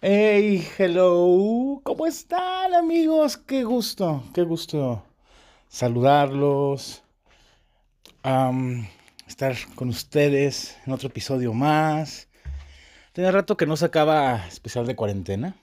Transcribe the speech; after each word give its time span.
Hey, 0.00 0.64
hello, 0.78 1.80
¿cómo 1.82 2.06
están 2.06 2.72
amigos? 2.72 3.36
Qué 3.36 3.64
gusto, 3.64 4.22
qué 4.32 4.42
gusto 4.42 5.02
saludarlos, 5.66 7.02
estar 9.26 9.56
con 9.74 9.88
ustedes 9.88 10.78
en 10.86 10.92
otro 10.92 11.08
episodio 11.08 11.52
más. 11.52 12.28
Tenía 13.12 13.32
rato 13.32 13.56
que 13.56 13.66
no 13.66 13.76
sacaba 13.76 14.46
especial 14.46 14.86
de 14.86 14.94
cuarentena. 14.94 15.56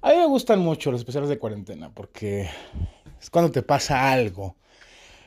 A 0.00 0.10
mí 0.10 0.16
me 0.16 0.26
gustan 0.26 0.60
mucho 0.60 0.92
los 0.92 1.00
especiales 1.00 1.28
de 1.28 1.40
cuarentena 1.40 1.90
porque 1.92 2.48
es 3.20 3.30
cuando 3.30 3.50
te 3.50 3.62
pasa 3.62 4.12
algo 4.12 4.54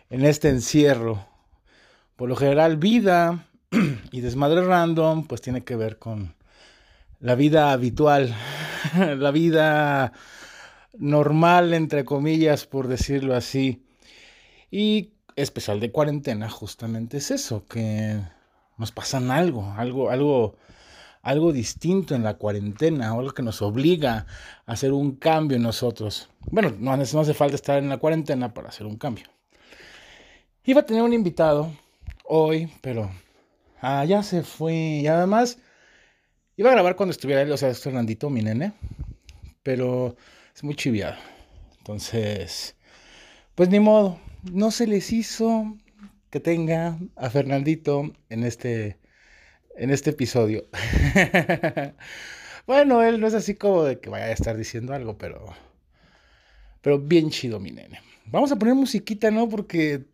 en 0.10 0.24
este 0.24 0.48
encierro. 0.48 1.26
Por 2.16 2.30
lo 2.30 2.38
general, 2.38 2.78
vida 2.78 3.50
y 4.14 4.22
desmadre 4.22 4.64
random, 4.64 5.28
pues 5.28 5.42
tiene 5.42 5.66
que 5.66 5.76
ver 5.76 6.00
con 6.00 6.37
la 7.20 7.36
vida 7.36 7.72
habitual, 7.72 8.36
la 8.96 9.32
vida 9.32 10.14
normal, 10.98 11.74
entre 11.74 12.06
comillas, 12.06 12.66
por 12.66 12.88
decirlo 12.88 13.36
así. 13.36 13.84
Y 14.72 15.14
especial 15.36 15.80
de 15.80 15.92
cuarentena 15.92 16.50
justamente 16.50 17.18
es 17.18 17.32
eso, 17.32 17.66
que 17.68 18.20
nos 18.78 18.92
pasan 18.92 19.32
algo, 19.32 19.74
algo, 19.78 20.10
algo, 20.10 20.56
algo 21.22 21.54
distinto 21.54 22.16
en 22.16 22.24
la 22.24 22.36
cuarentena, 22.36 23.12
algo 23.12 23.32
que 23.32 23.44
nos 23.44 23.62
obliga 23.62 24.26
a 24.66 24.72
hacer 24.74 24.92
un 24.92 25.16
cambio 25.16 25.58
en 25.58 25.64
nosotros. 25.64 26.30
Bueno, 26.52 26.74
no, 26.80 26.96
no 26.96 27.04
hace 27.04 27.34
falta 27.34 27.56
estar 27.56 27.78
en 27.78 27.90
la 27.90 27.98
cuarentena 27.98 28.54
para 28.54 28.70
hacer 28.70 28.86
un 28.86 28.98
cambio. 28.98 29.26
Iba 30.64 30.82
a 30.82 30.86
tener 30.86 31.02
un 31.02 31.14
invitado 31.14 31.72
hoy, 32.26 32.72
pero 32.82 33.10
ah, 33.82 34.04
ya 34.06 34.22
se 34.22 34.44
fue. 34.44 34.74
Y 34.74 35.08
además 35.08 35.60
Iba 36.60 36.72
a 36.72 36.74
grabar 36.74 36.96
cuando 36.96 37.12
estuviera 37.12 37.44
él, 37.44 37.52
o 37.52 37.58
sea, 37.58 37.70
es 37.70 37.80
Fernandito, 37.80 38.32
mi 38.32 38.42
nene, 38.42 38.74
pero 39.62 40.16
es 40.56 40.64
muy 40.64 40.74
chiviado. 40.74 41.16
Entonces, 41.78 42.76
pues 43.54 43.70
ni 43.70 43.80
modo, 43.80 44.20
no 44.52 44.72
se 44.72 44.88
les 44.88 45.12
hizo 45.12 45.78
que 46.32 46.40
tenga 46.40 46.98
a 47.16 47.30
Fernandito 47.30 48.12
en 48.30 48.44
este, 48.44 48.98
en 49.76 49.92
este 49.92 50.10
episodio. 50.10 50.66
bueno, 52.66 53.04
él 53.04 53.20
no 53.20 53.28
es 53.28 53.36
así 53.36 53.54
como 53.54 53.84
de 53.84 54.00
que 54.00 54.10
vaya 54.10 54.26
a 54.26 54.32
estar 54.32 54.58
diciendo 54.58 54.96
algo, 54.96 55.16
pero, 55.16 55.54
pero 56.82 56.98
bien 56.98 57.30
chido, 57.30 57.60
mi 57.60 57.70
nene. 57.70 58.02
Vamos 58.26 58.52
a 58.52 58.56
poner 58.56 58.74
musiquita, 58.74 59.30
¿no? 59.30 59.48
Porque 59.48 60.06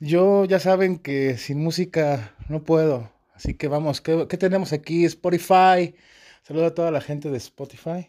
yo 0.00 0.46
ya 0.46 0.58
saben 0.58 0.98
que 0.98 1.36
sin 1.36 1.62
música 1.62 2.34
no 2.48 2.64
puedo. 2.64 3.14
Así 3.36 3.52
que 3.52 3.68
vamos, 3.68 4.00
¿qué, 4.00 4.24
tenemos 4.38 4.72
aquí? 4.72 5.04
Spotify. 5.04 5.94
Saludo 6.42 6.66
a 6.66 6.74
toda 6.74 6.90
la 6.90 7.02
gente 7.02 7.30
de 7.30 7.36
Spotify, 7.36 8.08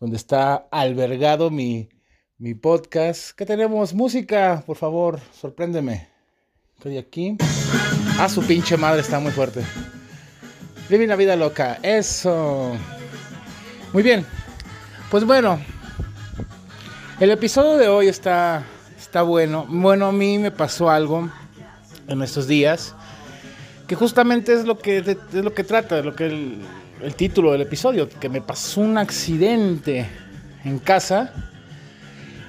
donde 0.00 0.16
está 0.16 0.66
albergado 0.72 1.50
mi, 1.50 1.88
mi 2.36 2.54
podcast. 2.54 3.30
¿Qué 3.30 3.46
tenemos? 3.46 3.94
Música, 3.94 4.64
por 4.66 4.76
favor, 4.76 5.20
sorpréndeme. 5.32 6.08
Estoy 6.74 6.98
aquí. 6.98 7.36
Ah, 8.18 8.28
su 8.28 8.44
pinche 8.44 8.76
madre 8.76 9.02
está 9.02 9.20
muy 9.20 9.30
fuerte. 9.30 9.62
Vive 10.88 11.06
la 11.06 11.14
vida 11.14 11.36
loca. 11.36 11.78
Eso. 11.80 12.72
Muy 13.92 14.02
bien. 14.02 14.26
Pues 15.12 15.24
bueno. 15.24 15.60
El 17.20 17.30
episodio 17.30 17.76
de 17.76 17.86
hoy 17.86 18.08
está, 18.08 18.64
está 18.98 19.22
bueno. 19.22 19.64
Bueno, 19.68 20.06
a 20.06 20.12
mí 20.12 20.38
me 20.38 20.50
pasó 20.50 20.90
algo 20.90 21.30
en 22.08 22.20
estos 22.20 22.48
días 22.48 22.96
que 23.86 23.94
justamente 23.94 24.52
es 24.52 24.64
lo 24.64 24.78
que, 24.78 24.98
es 24.98 25.34
lo 25.34 25.54
que 25.54 25.64
trata, 25.64 26.00
lo 26.02 26.14
que 26.14 26.26
el, 26.26 26.58
el 27.02 27.14
título 27.14 27.52
del 27.52 27.62
episodio, 27.62 28.08
que 28.08 28.28
me 28.28 28.40
pasó 28.40 28.80
un 28.80 28.96
accidente 28.96 30.06
en 30.64 30.78
casa 30.78 31.32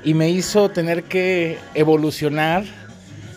y 0.03 0.13
me 0.13 0.29
hizo 0.29 0.69
tener 0.69 1.03
que 1.03 1.57
evolucionar, 1.73 2.63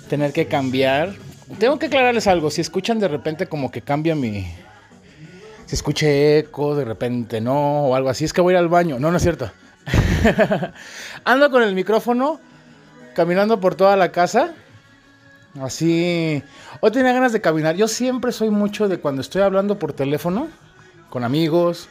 tener 0.09 0.33
que 0.33 0.47
cambiar. 0.47 1.15
Tengo 1.59 1.79
que 1.79 1.87
aclararles 1.87 2.27
algo, 2.27 2.51
si 2.51 2.61
escuchan 2.61 2.99
de 2.99 3.09
repente 3.09 3.47
como 3.47 3.71
que 3.71 3.83
cambia 3.83 4.15
mi... 4.15 4.47
Si 5.67 5.75
escuché 5.75 6.39
eco, 6.39 6.77
de 6.77 6.85
repente 6.85 7.41
no, 7.41 7.87
o 7.87 7.97
algo 7.97 8.09
así, 8.09 8.25
es 8.25 8.33
que 8.33 8.41
voy 8.41 8.55
a 8.55 8.57
ir 8.57 8.59
al 8.59 8.69
baño. 8.69 9.01
No, 9.01 9.11
no 9.11 9.17
es 9.17 9.23
cierto. 9.23 9.51
Ando 11.25 11.51
con 11.51 11.63
el 11.63 11.75
micrófono 11.75 12.41
caminando 13.15 13.59
por 13.61 13.75
toda 13.75 13.97
la 13.97 14.13
casa 14.13 14.55
Así. 15.63 16.43
Hoy 16.81 16.91
tenía 16.91 17.13
ganas 17.13 17.33
de 17.33 17.41
caminar. 17.41 17.77
Yo 17.77 17.89
siempre 17.89 18.33
soy 18.33 18.51
mucho 18.51 18.89
de 18.89 18.99
cuando 18.99 19.23
estoy 19.23 19.43
hablando 19.43 19.79
por 19.79 19.93
teléfono 19.93 20.49
con 21.09 21.25
amigos 21.25 21.89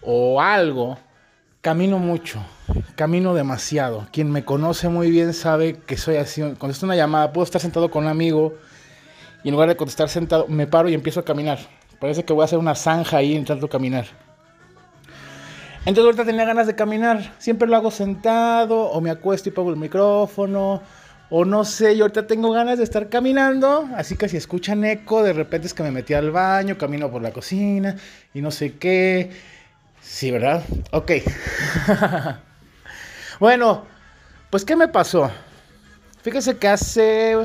o 0.00 0.40
algo. 0.40 0.98
Camino 1.60 1.98
mucho, 1.98 2.40
camino 2.94 3.34
demasiado. 3.34 4.06
Quien 4.12 4.30
me 4.30 4.44
conoce 4.44 4.88
muy 4.88 5.10
bien 5.10 5.34
sabe 5.34 5.80
que 5.80 5.96
soy 5.96 6.16
así. 6.16 6.40
En 6.40 6.56
una 6.82 6.96
llamada, 6.96 7.32
puedo 7.32 7.44
estar 7.44 7.60
sentado 7.60 7.90
con 7.90 8.04
un 8.04 8.10
amigo 8.10 8.54
y 9.42 9.48
en 9.48 9.52
lugar 9.52 9.68
de 9.68 9.76
contestar 9.76 10.08
sentado, 10.08 10.46
me 10.48 10.66
paro 10.66 10.88
y 10.88 10.94
empiezo 10.94 11.20
a 11.20 11.24
caminar. 11.24 11.58
Parece 12.00 12.24
que 12.24 12.32
voy 12.32 12.42
a 12.42 12.44
hacer 12.44 12.58
una 12.58 12.74
zanja 12.74 13.18
ahí 13.18 13.32
intentando 13.32 13.68
caminar. 13.68 14.06
Entonces 15.80 16.04
ahorita 16.04 16.24
tenía 16.24 16.44
ganas 16.44 16.66
de 16.66 16.74
caminar. 16.74 17.34
Siempre 17.38 17.68
lo 17.68 17.76
hago 17.76 17.90
sentado 17.90 18.78
o 18.78 19.00
me 19.00 19.10
acuesto 19.10 19.48
y 19.48 19.52
pongo 19.52 19.70
el 19.70 19.76
micrófono 19.76 20.80
o 21.30 21.44
no 21.44 21.64
sé, 21.64 21.96
yo 21.96 22.04
ahorita 22.04 22.26
tengo 22.26 22.50
ganas 22.52 22.78
de 22.78 22.84
estar 22.84 23.08
caminando, 23.10 23.88
así 23.96 24.16
que 24.16 24.28
si 24.28 24.36
escuchan 24.36 24.84
eco, 24.84 25.22
de 25.22 25.34
repente 25.34 25.66
es 25.66 25.74
que 25.74 25.82
me 25.82 25.90
metí 25.90 26.14
al 26.14 26.30
baño, 26.30 26.78
camino 26.78 27.10
por 27.10 27.20
la 27.20 27.32
cocina 27.32 27.96
y 28.32 28.40
no 28.40 28.50
sé 28.50 28.76
qué. 28.78 29.30
Sí, 30.00 30.30
¿verdad? 30.30 30.64
Ok. 30.92 31.12
bueno, 33.40 33.84
pues 34.48 34.64
¿qué 34.64 34.74
me 34.74 34.88
pasó? 34.88 35.30
Fíjese 36.22 36.56
que 36.56 36.68
hace 36.68 37.36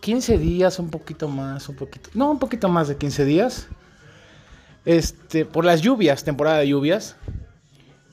15 0.00 0.38
días, 0.38 0.78
un 0.78 0.90
poquito 0.90 1.28
más, 1.28 1.68
un 1.68 1.76
poquito, 1.76 2.08
no, 2.14 2.30
un 2.30 2.38
poquito 2.38 2.70
más 2.70 2.88
de 2.88 2.96
15 2.96 3.24
días, 3.26 3.68
este, 4.86 5.44
por 5.44 5.66
las 5.66 5.82
lluvias, 5.82 6.24
temporada 6.24 6.58
de 6.58 6.68
lluvias, 6.68 7.16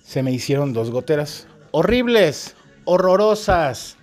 se 0.03 0.22
me 0.22 0.34
hicieron 0.34 0.74
dos 0.74 0.91
goteras 0.91 1.47
horribles, 1.72 2.56
horrorosas 2.84 3.97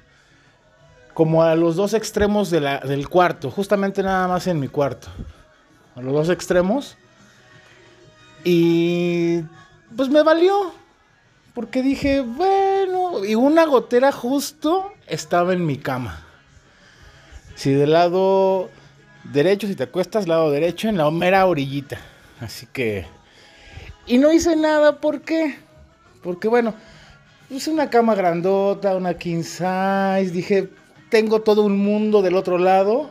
como 1.15 1.43
a 1.43 1.55
los 1.55 1.77
dos 1.77 1.95
extremos 1.95 2.51
del 2.51 3.09
cuarto, 3.09 3.51
justamente 3.51 4.03
nada 4.03 4.29
más 4.29 4.47
en 4.47 4.61
mi 4.61 4.69
cuarto. 4.69 5.09
A 5.95 6.01
los 6.01 6.13
dos 6.13 6.29
extremos. 6.31 6.97
Y 8.45 9.41
pues 9.97 10.09
me 10.09 10.23
valió. 10.23 10.73
Porque 11.55 11.83
dije, 11.83 12.23
bueno, 12.23 13.25
y 13.25 13.35
una 13.35 13.67
gotera 13.67 14.11
justo 14.11 14.91
estaba 15.07 15.53
en 15.53 15.67
mi 15.67 15.77
cama. 15.77 16.25
Si 17.57 17.73
del 17.73 17.93
lado 17.93 18.71
derecho, 19.25 19.67
si 19.67 19.75
te 19.75 19.83
acuestas, 19.83 20.27
lado 20.27 20.51
derecho, 20.51 20.89
en 20.89 20.97
la 20.97 21.11
mera 21.11 21.45
orillita. 21.45 21.99
Así 22.41 22.67
que... 22.73 23.07
Y 24.07 24.17
no 24.17 24.33
hice 24.33 24.57
nada, 24.57 24.99
¿por 24.99 25.21
qué? 25.21 25.59
Porque 26.23 26.49
bueno, 26.49 26.75
puse 27.51 27.71
una 27.71 27.91
cama 27.91 28.15
grandota, 28.15 28.97
una 28.97 29.15
king 29.15 29.43
size, 29.43 30.31
dije, 30.33 30.71
tengo 31.13 31.43
todo 31.43 31.63
un 31.63 31.77
mundo 31.77 32.23
del 32.23 32.37
otro 32.37 32.57
lado, 32.57 33.11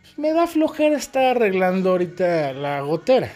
pues, 0.00 0.18
me 0.18 0.32
da 0.32 0.46
flojera 0.46 0.96
estar 0.96 1.36
arreglando 1.36 1.90
ahorita 1.90 2.54
la 2.54 2.80
gotera. 2.80 3.30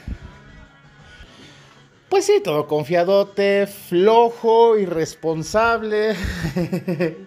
Pues 2.09 2.25
sí, 2.25 2.41
todo 2.43 2.67
confiadote, 2.67 3.67
flojo, 3.67 4.79
irresponsable. 4.79 6.17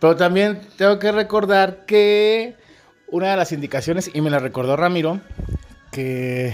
Pero 0.00 0.16
también 0.16 0.60
tengo 0.76 0.98
que 0.98 1.12
recordar 1.12 1.86
que 1.86 2.56
una 3.06 3.30
de 3.30 3.36
las 3.36 3.52
indicaciones, 3.52 4.10
y 4.12 4.20
me 4.22 4.30
la 4.30 4.40
recordó 4.40 4.76
Ramiro, 4.76 5.20
que, 5.92 6.52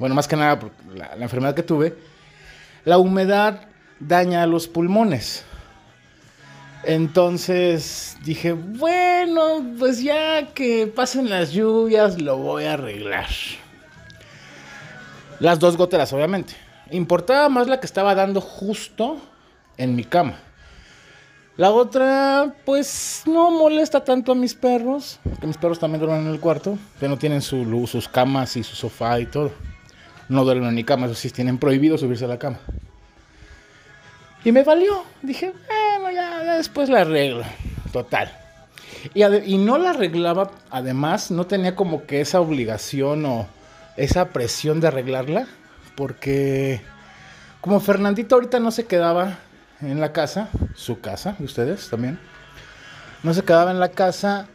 bueno, 0.00 0.16
más 0.16 0.26
que 0.26 0.34
nada 0.34 0.58
por 0.58 0.72
la, 0.92 1.14
la 1.14 1.22
enfermedad 1.22 1.54
que 1.54 1.62
tuve, 1.62 1.94
la 2.84 2.98
humedad 2.98 3.68
daña 4.00 4.44
los 4.48 4.66
pulmones. 4.66 5.44
Entonces 6.82 8.16
dije, 8.24 8.52
bueno, 8.52 9.62
pues 9.78 10.02
ya 10.02 10.46
que 10.54 10.86
pasen 10.86 11.28
las 11.28 11.52
lluvias, 11.52 12.20
lo 12.20 12.38
voy 12.38 12.64
a 12.64 12.74
arreglar. 12.74 13.28
Las 15.40 15.58
dos 15.58 15.76
goteras, 15.76 16.12
obviamente. 16.12 16.54
Importaba 16.90 17.48
más 17.48 17.68
la 17.68 17.80
que 17.80 17.86
estaba 17.86 18.14
dando 18.14 18.40
justo 18.40 19.18
en 19.76 19.94
mi 19.94 20.04
cama. 20.04 20.36
La 21.56 21.70
otra, 21.70 22.54
pues 22.64 23.24
no 23.26 23.50
molesta 23.50 24.02
tanto 24.02 24.32
a 24.32 24.34
mis 24.34 24.54
perros, 24.54 25.20
que 25.40 25.46
mis 25.46 25.58
perros 25.58 25.78
también 25.78 26.00
duermen 26.00 26.26
en 26.26 26.32
el 26.32 26.40
cuarto, 26.40 26.78
que 26.98 27.08
no 27.08 27.18
tienen 27.18 27.42
su 27.42 27.66
luz, 27.66 27.90
sus 27.90 28.08
camas 28.08 28.56
y 28.56 28.62
su 28.62 28.74
sofá 28.74 29.20
y 29.20 29.26
todo. 29.26 29.52
No 30.30 30.44
duermen 30.44 30.70
en 30.70 30.74
mi 30.74 30.84
cama, 30.84 31.06
eso 31.06 31.14
sí, 31.14 31.28
tienen 31.28 31.58
prohibido 31.58 31.98
subirse 31.98 32.24
a 32.24 32.28
la 32.28 32.38
cama. 32.38 32.60
Y 34.44 34.52
me 34.52 34.62
valió. 34.62 35.04
Dije, 35.22 35.52
bueno, 36.00 36.10
ya, 36.14 36.56
después 36.56 36.88
la 36.88 37.02
arreglo. 37.02 37.44
Total. 37.92 38.36
Y, 39.14 39.24
y, 39.24 39.58
no 39.58 39.78
la 39.78 39.90
arreglaba, 39.90 40.50
además, 40.70 41.30
no 41.30 41.46
tenía 41.46 41.74
como 41.74 42.04
que 42.04 42.20
esa 42.20 42.40
obligación 42.40 43.24
o 43.24 43.46
esa 43.96 44.28
presión 44.30 44.80
de 44.80 44.88
arreglarla, 44.88 45.46
porque 45.94 46.80
como 47.60 47.80
Fernandito 47.80 48.34
ahorita 48.34 48.60
no 48.60 48.70
se 48.70 48.86
quedaba 48.86 49.38
en 49.80 50.00
la 50.00 50.12
casa, 50.12 50.48
su 50.74 51.00
casa, 51.00 51.36
ustedes 51.40 51.88
también, 51.88 52.18
no 53.22 53.34
se 53.34 53.42
quedaba 53.42 53.70
en 53.70 53.80
la 53.80 53.90
casa, 53.90 54.46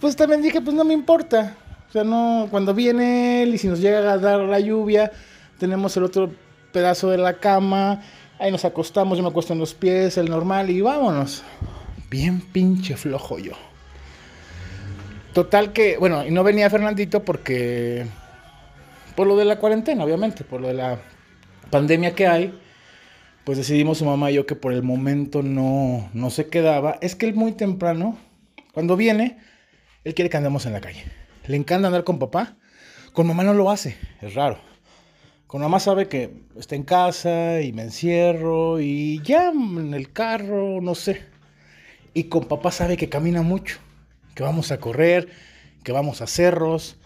pues 0.00 0.16
también 0.16 0.42
dije, 0.42 0.60
pues 0.60 0.74
no 0.74 0.84
me 0.84 0.94
importa. 0.94 1.54
O 1.88 1.92
sea, 1.92 2.04
no, 2.04 2.48
cuando 2.50 2.74
viene 2.74 3.42
él 3.42 3.54
y 3.54 3.58
si 3.58 3.68
nos 3.68 3.80
llega 3.80 4.12
a 4.12 4.18
dar 4.18 4.40
la 4.40 4.60
lluvia, 4.60 5.12
tenemos 5.58 5.96
el 5.96 6.04
otro 6.04 6.30
pedazo 6.72 7.10
de 7.10 7.18
la 7.18 7.34
cama, 7.34 8.02
ahí 8.38 8.50
nos 8.50 8.64
acostamos, 8.64 9.16
yo 9.18 9.22
me 9.22 9.30
acuesto 9.30 9.52
en 9.52 9.58
los 9.58 9.74
pies, 9.74 10.16
el 10.18 10.28
normal, 10.28 10.70
y 10.70 10.80
vámonos. 10.80 11.42
Bien 12.10 12.40
pinche 12.40 12.96
flojo 12.96 13.38
yo. 13.38 13.52
Total 15.32 15.72
que, 15.72 15.98
bueno, 15.98 16.24
y 16.24 16.30
no 16.30 16.44
venía 16.44 16.70
Fernandito 16.70 17.22
porque, 17.22 18.06
por 19.14 19.26
lo 19.26 19.36
de 19.36 19.44
la 19.44 19.58
cuarentena, 19.58 20.04
obviamente, 20.04 20.44
por 20.44 20.60
lo 20.60 20.68
de 20.68 20.74
la 20.74 20.98
pandemia 21.70 22.14
que 22.14 22.26
hay, 22.26 22.58
pues 23.44 23.58
decidimos 23.58 23.98
su 23.98 24.04
mamá 24.04 24.30
y 24.30 24.34
yo 24.34 24.46
que 24.46 24.56
por 24.56 24.72
el 24.72 24.82
momento 24.82 25.42
no, 25.42 26.08
no 26.14 26.30
se 26.30 26.48
quedaba. 26.48 26.98
Es 27.00 27.14
que 27.14 27.26
él 27.26 27.34
muy 27.34 27.52
temprano, 27.52 28.18
cuando 28.72 28.96
viene, 28.96 29.38
él 30.04 30.14
quiere 30.14 30.30
que 30.30 30.36
andemos 30.36 30.66
en 30.66 30.72
la 30.72 30.80
calle. 30.80 31.04
Le 31.46 31.56
encanta 31.56 31.88
andar 31.88 32.04
con 32.04 32.18
papá. 32.18 32.56
Con 33.12 33.26
mamá 33.26 33.44
no 33.44 33.54
lo 33.54 33.70
hace, 33.70 33.96
es 34.20 34.34
raro. 34.34 34.58
Con 35.46 35.60
mamá 35.60 35.78
sabe 35.78 36.08
que 36.08 36.42
está 36.56 36.74
en 36.74 36.82
casa 36.82 37.60
y 37.60 37.72
me 37.72 37.82
encierro 37.82 38.80
y 38.80 39.22
ya 39.22 39.50
en 39.50 39.94
el 39.94 40.12
carro, 40.12 40.80
no 40.80 40.96
sé. 40.96 41.22
Y 42.14 42.24
con 42.24 42.46
papá 42.46 42.72
sabe 42.72 42.96
que 42.96 43.08
camina 43.08 43.42
mucho, 43.42 43.78
que 44.34 44.42
vamos 44.42 44.72
a 44.72 44.80
correr, 44.80 45.28
que 45.84 45.92
vamos 45.92 46.20
a 46.20 46.26
cerros, 46.26 46.96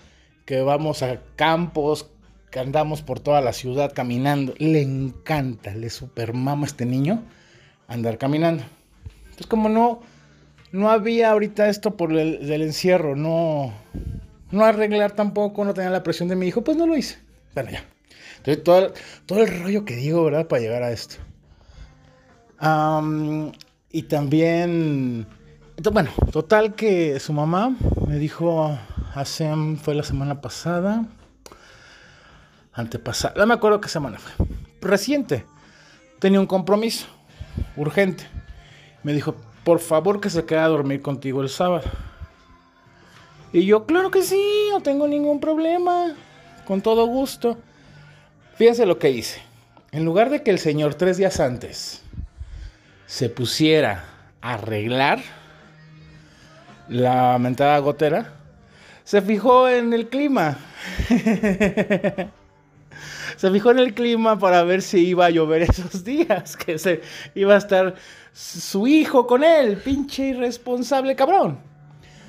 que 0.46 0.62
vamos 0.62 1.02
a 1.02 1.20
campos, 1.36 2.10
que 2.50 2.60
andamos 2.60 3.02
por 3.02 3.20
toda 3.20 3.42
la 3.42 3.52
ciudad 3.52 3.92
caminando. 3.94 4.54
Le 4.56 4.80
encanta, 4.80 5.74
le 5.74 5.90
supermama 5.90 6.64
a 6.64 6.66
este 6.66 6.86
niño 6.86 7.22
andar 7.88 8.16
caminando. 8.16 8.62
Entonces 9.24 9.48
como 9.48 9.68
no, 9.68 10.00
no 10.72 10.90
había 10.90 11.30
ahorita 11.30 11.68
esto 11.68 11.94
por 11.94 12.12
el 12.12 12.62
encierro, 12.62 13.16
no, 13.16 13.74
no 14.50 14.64
arreglar 14.64 15.12
tampoco, 15.12 15.62
no 15.66 15.74
tenía 15.74 15.90
la 15.90 16.02
presión 16.02 16.30
de 16.30 16.36
mi 16.36 16.46
hijo, 16.46 16.64
pues 16.64 16.78
no 16.78 16.86
lo 16.86 16.96
hice. 16.96 17.18
Bueno, 17.54 17.70
ya. 17.70 17.84
Entonces, 18.44 18.92
todo, 19.26 19.42
el 19.42 19.62
rollo 19.62 19.84
que 19.84 19.96
digo, 19.96 20.24
¿verdad? 20.24 20.46
Para 20.46 20.62
llegar 20.62 20.82
a 20.82 20.92
esto. 20.92 21.16
y 23.90 24.02
también, 24.04 25.26
bueno, 25.92 26.10
total 26.32 26.74
que 26.74 27.18
su 27.20 27.32
mamá 27.32 27.76
me 28.06 28.18
dijo, 28.18 28.78
hace, 29.14 29.50
fue 29.82 29.94
la 29.94 30.02
semana 30.02 30.40
pasada, 30.40 31.06
antepasada, 32.72 33.34
no 33.36 33.46
me 33.46 33.54
acuerdo 33.54 33.80
qué 33.80 33.88
semana 33.88 34.18
fue, 34.18 34.46
reciente, 34.80 35.44
tenía 36.18 36.40
un 36.40 36.46
compromiso 36.46 37.06
urgente. 37.76 38.24
Me 39.02 39.12
dijo, 39.12 39.34
por 39.64 39.80
favor 39.80 40.20
que 40.20 40.30
se 40.30 40.44
quede 40.44 40.58
a 40.60 40.68
dormir 40.68 41.02
contigo 41.02 41.42
el 41.42 41.48
sábado. 41.48 41.88
Y 43.52 43.66
yo, 43.66 43.86
claro 43.86 44.10
que 44.10 44.22
sí, 44.22 44.68
no 44.70 44.80
tengo 44.80 45.08
ningún 45.08 45.40
problema, 45.40 46.14
con 46.66 46.80
todo 46.80 47.06
gusto. 47.06 47.58
Fíjense 48.60 48.84
lo 48.84 48.98
que 48.98 49.08
hice. 49.08 49.40
En 49.90 50.04
lugar 50.04 50.28
de 50.28 50.42
que 50.42 50.50
el 50.50 50.58
señor 50.58 50.94
tres 50.94 51.16
días 51.16 51.40
antes 51.40 52.02
se 53.06 53.30
pusiera 53.30 54.04
a 54.42 54.52
arreglar 54.52 55.22
la 56.86 57.38
mentada 57.38 57.78
gotera, 57.78 58.34
se 59.02 59.22
fijó 59.22 59.66
en 59.66 59.94
el 59.94 60.10
clima. 60.10 60.58
se 63.38 63.50
fijó 63.50 63.70
en 63.70 63.78
el 63.78 63.94
clima 63.94 64.38
para 64.38 64.62
ver 64.62 64.82
si 64.82 65.06
iba 65.06 65.24
a 65.24 65.30
llover 65.30 65.62
esos 65.70 66.04
días, 66.04 66.54
que 66.58 66.78
se 66.78 67.00
iba 67.34 67.54
a 67.54 67.58
estar 67.58 67.94
su 68.34 68.86
hijo 68.86 69.26
con 69.26 69.42
él, 69.42 69.78
pinche 69.78 70.24
irresponsable 70.24 71.16
cabrón. 71.16 71.60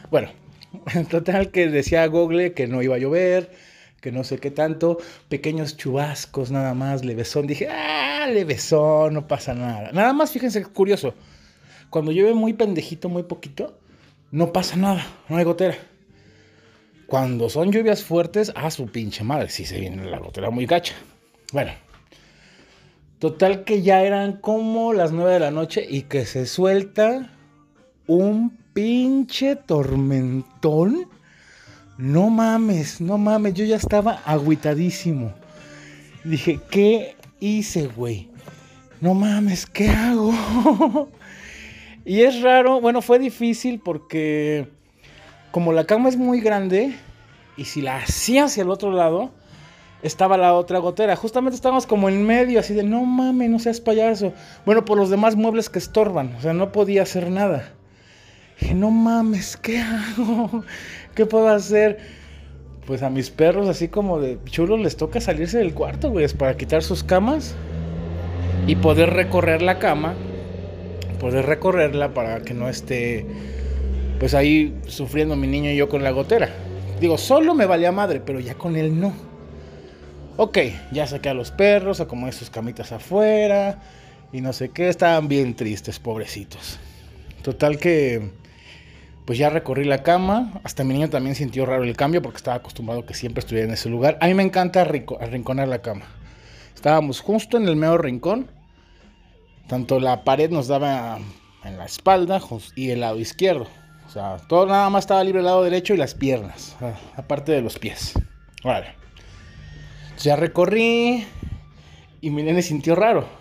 Bueno, 0.09 0.29
en 0.93 1.07
total 1.07 1.51
que 1.51 1.67
decía 1.67 2.07
Google 2.07 2.53
que 2.53 2.67
no 2.67 2.81
iba 2.81 2.95
a 2.95 2.99
llover, 2.99 3.51
que 4.01 4.11
no 4.11 4.23
sé 4.23 4.39
qué 4.39 4.49
tanto, 4.49 4.97
pequeños 5.29 5.77
chubascos 5.77 6.51
nada 6.51 6.73
más, 6.73 7.05
levesón. 7.05 7.45
Dije, 7.45 7.69
ah, 7.69 8.27
levesón, 8.27 9.13
no 9.13 9.27
pasa 9.27 9.53
nada. 9.53 9.91
Nada 9.91 10.11
más, 10.11 10.31
fíjense, 10.31 10.63
curioso. 10.65 11.13
Cuando 11.91 12.11
llueve 12.11 12.33
muy 12.33 12.53
pendejito, 12.53 13.09
muy 13.09 13.23
poquito, 13.23 13.77
no 14.31 14.51
pasa 14.51 14.75
nada, 14.75 15.05
no 15.29 15.37
hay 15.37 15.43
gotera. 15.43 15.77
Cuando 17.05 17.49
son 17.49 17.71
lluvias 17.71 18.03
fuertes, 18.03 18.51
ah, 18.55 18.71
su 18.71 18.87
pinche 18.87 19.23
madre, 19.23 19.49
sí 19.49 19.65
se 19.65 19.79
viene 19.79 20.09
la 20.09 20.17
gotera 20.17 20.49
muy 20.49 20.65
gacha. 20.65 20.95
Bueno, 21.53 21.73
total 23.19 23.65
que 23.65 23.83
ya 23.83 24.01
eran 24.01 24.37
como 24.37 24.93
las 24.93 25.11
nueve 25.11 25.33
de 25.33 25.39
la 25.41 25.51
noche 25.51 25.85
y 25.87 26.03
que 26.03 26.25
se 26.25 26.47
suelta 26.47 27.37
un 28.07 28.57
pinche 28.73 29.57
tormentón 29.57 31.07
no 32.01 32.31
mames, 32.31 32.99
no 32.99 33.19
mames, 33.19 33.53
yo 33.53 33.63
ya 33.63 33.75
estaba 33.75 34.23
agüitadísimo. 34.25 35.33
Dije, 36.23 36.59
¿qué 36.71 37.15
hice, 37.39 37.85
güey? 37.87 38.27
No 39.01 39.13
mames, 39.13 39.67
¿qué 39.67 39.87
hago? 39.87 40.33
y 42.05 42.21
es 42.21 42.41
raro, 42.41 42.81
bueno, 42.81 43.03
fue 43.03 43.19
difícil 43.19 43.79
porque 43.79 44.67
como 45.51 45.73
la 45.73 45.85
cama 45.85 46.09
es 46.09 46.17
muy 46.17 46.41
grande 46.41 46.95
y 47.55 47.65
si 47.65 47.83
la 47.83 47.97
hacía 47.97 48.45
hacia 48.45 48.63
el 48.63 48.71
otro 48.71 48.91
lado, 48.91 49.31
estaba 50.01 50.37
la 50.37 50.55
otra 50.55 50.79
gotera. 50.79 51.15
Justamente 51.15 51.55
estábamos 51.55 51.85
como 51.85 52.09
en 52.09 52.25
medio, 52.25 52.59
así 52.59 52.73
de, 52.73 52.81
no 52.81 53.05
mames, 53.05 53.51
no 53.51 53.59
seas 53.59 53.79
payaso. 53.79 54.33
Bueno, 54.65 54.85
por 54.85 54.97
los 54.97 55.11
demás 55.11 55.35
muebles 55.35 55.69
que 55.69 55.77
estorban, 55.77 56.33
o 56.35 56.41
sea, 56.41 56.53
no 56.53 56.71
podía 56.71 57.03
hacer 57.03 57.29
nada. 57.29 57.73
Dije, 58.59 58.73
no 58.73 58.89
mames, 58.89 59.55
¿qué 59.57 59.79
hago? 59.79 60.63
¿Qué 61.21 61.27
puedo 61.27 61.49
hacer? 61.49 61.99
Pues 62.87 63.03
a 63.03 63.11
mis 63.11 63.29
perros, 63.29 63.69
así 63.69 63.89
como 63.89 64.19
de 64.19 64.39
chulos, 64.45 64.79
les 64.79 64.97
toca 64.97 65.21
salirse 65.21 65.59
del 65.59 65.75
cuarto, 65.75 66.09
güey, 66.09 66.27
para 66.29 66.57
quitar 66.57 66.81
sus 66.81 67.03
camas 67.03 67.53
y 68.65 68.75
poder 68.77 69.11
recorrer 69.11 69.61
la 69.61 69.77
cama, 69.77 70.15
poder 71.19 71.45
recorrerla 71.45 72.15
para 72.15 72.41
que 72.41 72.55
no 72.55 72.69
esté, 72.69 73.27
pues 74.19 74.33
ahí 74.33 74.75
sufriendo 74.87 75.35
mi 75.35 75.45
niño 75.45 75.69
y 75.69 75.75
yo 75.75 75.89
con 75.89 76.03
la 76.03 76.09
gotera. 76.09 76.49
Digo, 76.99 77.19
solo 77.19 77.53
me 77.53 77.67
valía 77.67 77.91
madre, 77.91 78.19
pero 78.19 78.39
ya 78.39 78.55
con 78.55 78.75
él 78.75 78.99
no. 78.99 79.13
Ok, 80.37 80.57
ya 80.91 81.05
saqué 81.05 81.29
a 81.29 81.35
los 81.35 81.51
perros, 81.51 81.99
acomodé 81.99 82.31
sus 82.31 82.49
camitas 82.49 82.91
afuera 82.91 83.79
y 84.33 84.41
no 84.41 84.53
sé 84.53 84.69
qué, 84.69 84.89
estaban 84.89 85.27
bien 85.27 85.55
tristes, 85.55 85.99
pobrecitos. 85.99 86.79
Total 87.43 87.77
que 87.77 88.40
pues 89.25 89.37
ya 89.37 89.49
recorrí 89.49 89.85
la 89.85 90.03
cama. 90.03 90.53
Hasta 90.63 90.83
mi 90.83 90.93
niño 90.93 91.09
también 91.09 91.35
sintió 91.35 91.65
raro 91.65 91.83
el 91.83 91.95
cambio 91.95 92.21
porque 92.21 92.37
estaba 92.37 92.57
acostumbrado 92.57 93.05
que 93.05 93.13
siempre 93.13 93.39
estuviera 93.39 93.67
en 93.67 93.73
ese 93.73 93.89
lugar. 93.89 94.17
A 94.21 94.27
mí 94.27 94.33
me 94.33 94.43
encanta 94.43 94.81
arrinconar 94.81 95.67
la 95.67 95.81
cama. 95.81 96.05
Estábamos 96.75 97.21
justo 97.21 97.57
en 97.57 97.67
el 97.67 97.75
medio 97.75 97.97
rincón. 97.97 98.49
Tanto 99.67 99.99
la 99.99 100.23
pared 100.23 100.49
nos 100.49 100.67
daba 100.67 101.19
en 101.63 101.77
la 101.77 101.85
espalda 101.85 102.41
y 102.75 102.89
el 102.89 103.01
lado 103.01 103.19
izquierdo. 103.19 103.67
O 104.07 104.09
sea, 104.09 104.37
todo 104.49 104.65
nada 104.65 104.89
más 104.89 105.03
estaba 105.03 105.23
libre 105.23 105.39
el 105.39 105.45
lado 105.45 105.63
derecho 105.63 105.93
y 105.93 105.97
las 105.97 106.15
piernas, 106.15 106.75
aparte 107.15 107.53
de 107.53 107.61
los 107.61 107.79
pies. 107.79 108.13
Vale. 108.63 108.87
Ya 110.19 110.35
recorrí 110.35 111.25
y 112.19 112.29
mi 112.29 112.43
nene 112.43 112.61
sintió 112.61 112.95
raro 112.95 113.40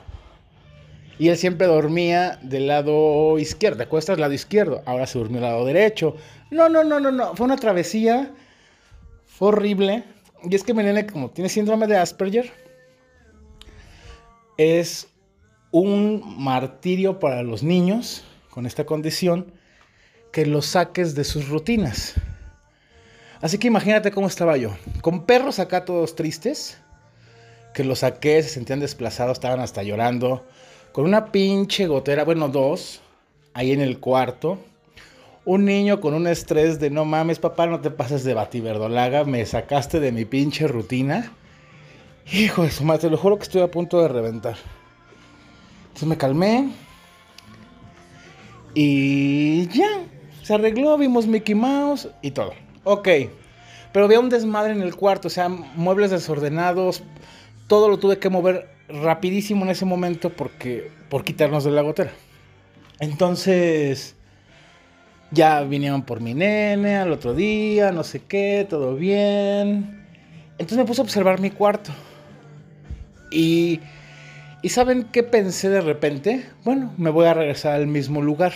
y 1.21 1.29
él 1.29 1.37
siempre 1.37 1.67
dormía 1.67 2.39
del 2.41 2.67
lado 2.67 3.39
izquierdo. 3.39 3.77
¿Te 3.77 3.83
acuestas 3.83 4.19
lado 4.19 4.33
izquierdo? 4.33 4.83
Ahora 4.87 5.07
se 5.07 5.19
durmió 5.19 5.39
del 5.39 5.51
lado 5.51 5.67
derecho. 5.67 6.17
No, 6.51 6.71
no, 6.71 6.83
no, 6.83 6.99
no, 6.99 7.11
no. 7.11 7.37
Fue 7.37 7.45
una 7.45 7.59
travesía. 7.59 8.31
Fue 9.27 9.49
horrible. 9.49 10.03
Y 10.45 10.55
es 10.55 10.65
que 10.65 10.73
mi 10.73 10.83
nene, 10.83 11.07
como 11.07 11.29
tiene 11.29 11.51
síndrome 11.51 11.87
de 11.87 11.99
Asperger, 11.99 12.51
es 14.57 15.09
un 15.71 16.25
martirio 16.43 17.19
para 17.19 17.43
los 17.43 17.63
niños 17.63 18.25
con 18.49 18.65
esta 18.65 18.87
condición 18.87 19.53
que 20.33 20.47
los 20.47 20.65
saques 20.65 21.15
de 21.15 21.25
sus 21.25 21.51
rutinas. 21.51 22.15
Así 23.43 23.59
que 23.59 23.67
imagínate 23.67 24.11
cómo 24.11 24.27
estaba 24.27 24.57
yo. 24.57 24.75
Con 25.03 25.27
perros 25.27 25.59
acá 25.59 25.85
todos 25.85 26.15
tristes, 26.15 26.79
que 27.75 27.85
los 27.85 27.99
saqué, 27.99 28.43
se 28.43 28.49
sentían 28.49 28.81
desplazados, 28.81 29.35
estaban 29.35 29.61
hasta 29.61 29.83
llorando 29.83 30.47
con 30.93 31.05
una 31.05 31.27
pinche 31.33 31.87
gotera, 31.87 32.25
bueno, 32.25 32.49
dos, 32.49 33.01
ahí 33.55 33.73
en 33.73 33.81
el 33.81 33.99
cuarto. 33.99 34.59
Un 35.45 35.65
niño 35.65 36.01
con 36.01 36.15
un 36.15 36.27
estrés 36.27 36.81
de 36.81 36.91
no 36.91 37.05
mames, 37.05 37.39
papá, 37.39 37.67
no 37.67 37.81
te 37.81 37.91
pases 37.91 38.25
de 38.25 38.35
bativerdolaga, 38.35 39.25
me 39.25 39.45
sacaste 39.47 40.01
de 40.01 40.13
mi 40.13 40.25
pinche 40.25 40.69
rutina. 40.69 41.33
Hijo 42.33 42.63
de 42.63 42.71
su 42.71 42.85
madre, 42.85 43.03
te 43.03 43.11
lo 43.11 43.17
juro 43.17 43.39
que 43.39 43.45
estoy 43.45 43.63
a 43.63 43.71
punto 43.71 44.01
de 44.03 44.09
reventar. 44.09 44.57
Entonces 45.89 46.09
me 46.09 46.17
calmé. 46.17 46.71
Y 48.75 49.67
ya, 49.69 50.05
se 50.43 50.55
arregló, 50.55 50.97
vimos 50.97 51.27
Mickey 51.27 51.55
Mouse 51.55 52.09
y 52.23 52.31
todo. 52.31 52.53
Ok, 52.85 53.09
pero 53.93 54.05
había 54.05 54.21
un 54.21 54.29
desmadre 54.29 54.73
en 54.73 54.83
el 54.83 54.95
cuarto, 54.95 55.29
o 55.29 55.31
sea, 55.31 55.49
muebles 55.49 56.11
desordenados, 56.11 57.03
todo 57.67 57.89
lo 57.89 57.99
tuve 57.99 58.19
que 58.19 58.31
mover 58.31 58.69
rapidísimo 59.03 59.65
en 59.65 59.71
ese 59.71 59.85
momento 59.85 60.31
porque 60.31 60.91
por 61.09 61.25
quitarnos 61.25 61.65
de 61.65 61.71
la 61.71 61.83
gotera. 61.83 62.13
Entonces, 63.01 64.15
ya 65.31 65.63
vinieron 65.63 66.03
por 66.03 66.21
mi 66.21 66.35
nene 66.35 66.97
al 66.97 67.13
otro 67.13 67.35
día, 67.35 67.93
no 67.93 68.05
sé 68.05 68.21
qué, 68.21 68.67
todo 68.69 68.95
bien. 68.95 70.05
Entonces 70.53 70.79
me 70.79 70.85
puse 70.85 71.01
a 71.01 71.05
observar 71.05 71.41
mi 71.41 71.51
cuarto. 71.51 71.93
Y, 73.31 73.81
y 74.63 74.69
¿saben 74.69 75.05
qué 75.05 75.23
pensé 75.23 75.71
de 75.71 75.81
repente? 75.81 76.47
Bueno, 76.65 76.93
me 76.99 77.11
voy 77.11 77.27
a 77.27 77.35
regresar 77.35 77.75
al 77.75 77.87
mismo 77.87 78.23
lugar. 78.23 78.53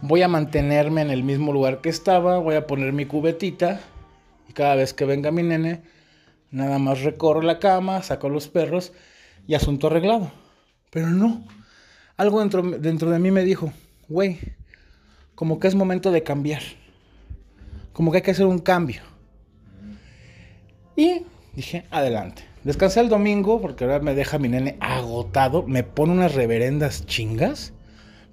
Voy 0.00 0.22
a 0.22 0.28
mantenerme 0.28 1.02
en 1.02 1.10
el 1.10 1.22
mismo 1.22 1.52
lugar 1.52 1.80
que 1.80 1.88
estaba, 1.88 2.38
voy 2.38 2.54
a 2.54 2.66
poner 2.66 2.92
mi 2.92 3.04
cubetita 3.04 3.80
y 4.48 4.52
cada 4.52 4.74
vez 4.76 4.94
que 4.94 5.04
venga 5.04 5.30
mi 5.30 5.42
nene, 5.42 5.82
nada 6.50 6.78
más 6.78 7.02
recorro 7.02 7.42
la 7.42 7.58
cama, 7.58 8.02
saco 8.02 8.28
los 8.28 8.48
perros 8.48 8.92
y 9.48 9.54
asunto 9.54 9.88
arreglado. 9.88 10.30
Pero 10.90 11.08
no, 11.08 11.44
algo 12.16 12.38
dentro, 12.38 12.62
dentro 12.62 13.10
de 13.10 13.18
mí 13.18 13.32
me 13.32 13.42
dijo, 13.42 13.72
güey, 14.08 14.38
como 15.34 15.58
que 15.58 15.66
es 15.66 15.74
momento 15.74 16.12
de 16.12 16.22
cambiar. 16.22 16.62
Como 17.92 18.12
que 18.12 18.18
hay 18.18 18.22
que 18.22 18.30
hacer 18.30 18.46
un 18.46 18.60
cambio. 18.60 19.02
Y 20.94 21.22
dije, 21.54 21.86
adelante. 21.90 22.44
Descansé 22.62 23.00
el 23.00 23.08
domingo 23.08 23.60
porque 23.60 23.84
ahora 23.84 24.00
me 24.00 24.14
deja 24.14 24.38
mi 24.38 24.48
nene 24.48 24.76
agotado. 24.80 25.62
Me 25.62 25.82
pone 25.82 26.12
unas 26.12 26.34
reverendas 26.34 27.06
chingas. 27.06 27.72